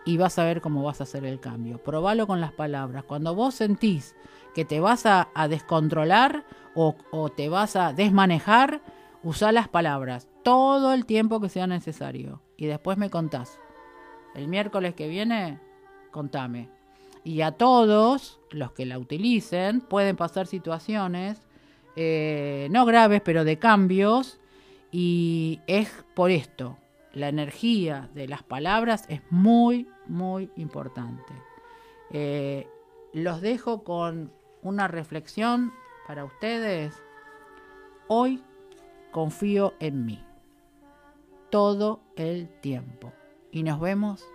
[0.05, 1.79] y vas a ver cómo vas a hacer el cambio.
[1.79, 3.05] Probalo con las palabras.
[3.05, 4.15] Cuando vos sentís
[4.55, 8.81] que te vas a, descontrolar o, te vas a desmanejar,
[9.23, 13.59] Usa las palabras todo el tiempo que sea necesario y después me contás.
[14.35, 15.59] El miércoles que viene,
[16.11, 16.69] contame.
[17.23, 21.41] Y a todos los que la utilicen pueden pasar situaciones,
[21.95, 24.39] eh, no graves, pero de cambios.
[24.91, 26.77] Y es por esto,
[27.11, 31.33] la energía de las palabras es muy, muy importante.
[32.11, 32.67] Eh,
[33.11, 35.73] los dejo con una reflexión
[36.07, 37.01] para ustedes.
[38.07, 38.43] Hoy
[39.11, 40.23] confío en mí
[41.49, 43.13] todo el tiempo.
[43.51, 44.27] Y nos vemos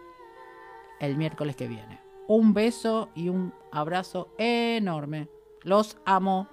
[1.00, 2.00] el miércoles que viene.
[2.28, 5.28] Un beso y un abrazo enorme.
[5.62, 6.48] Los amo.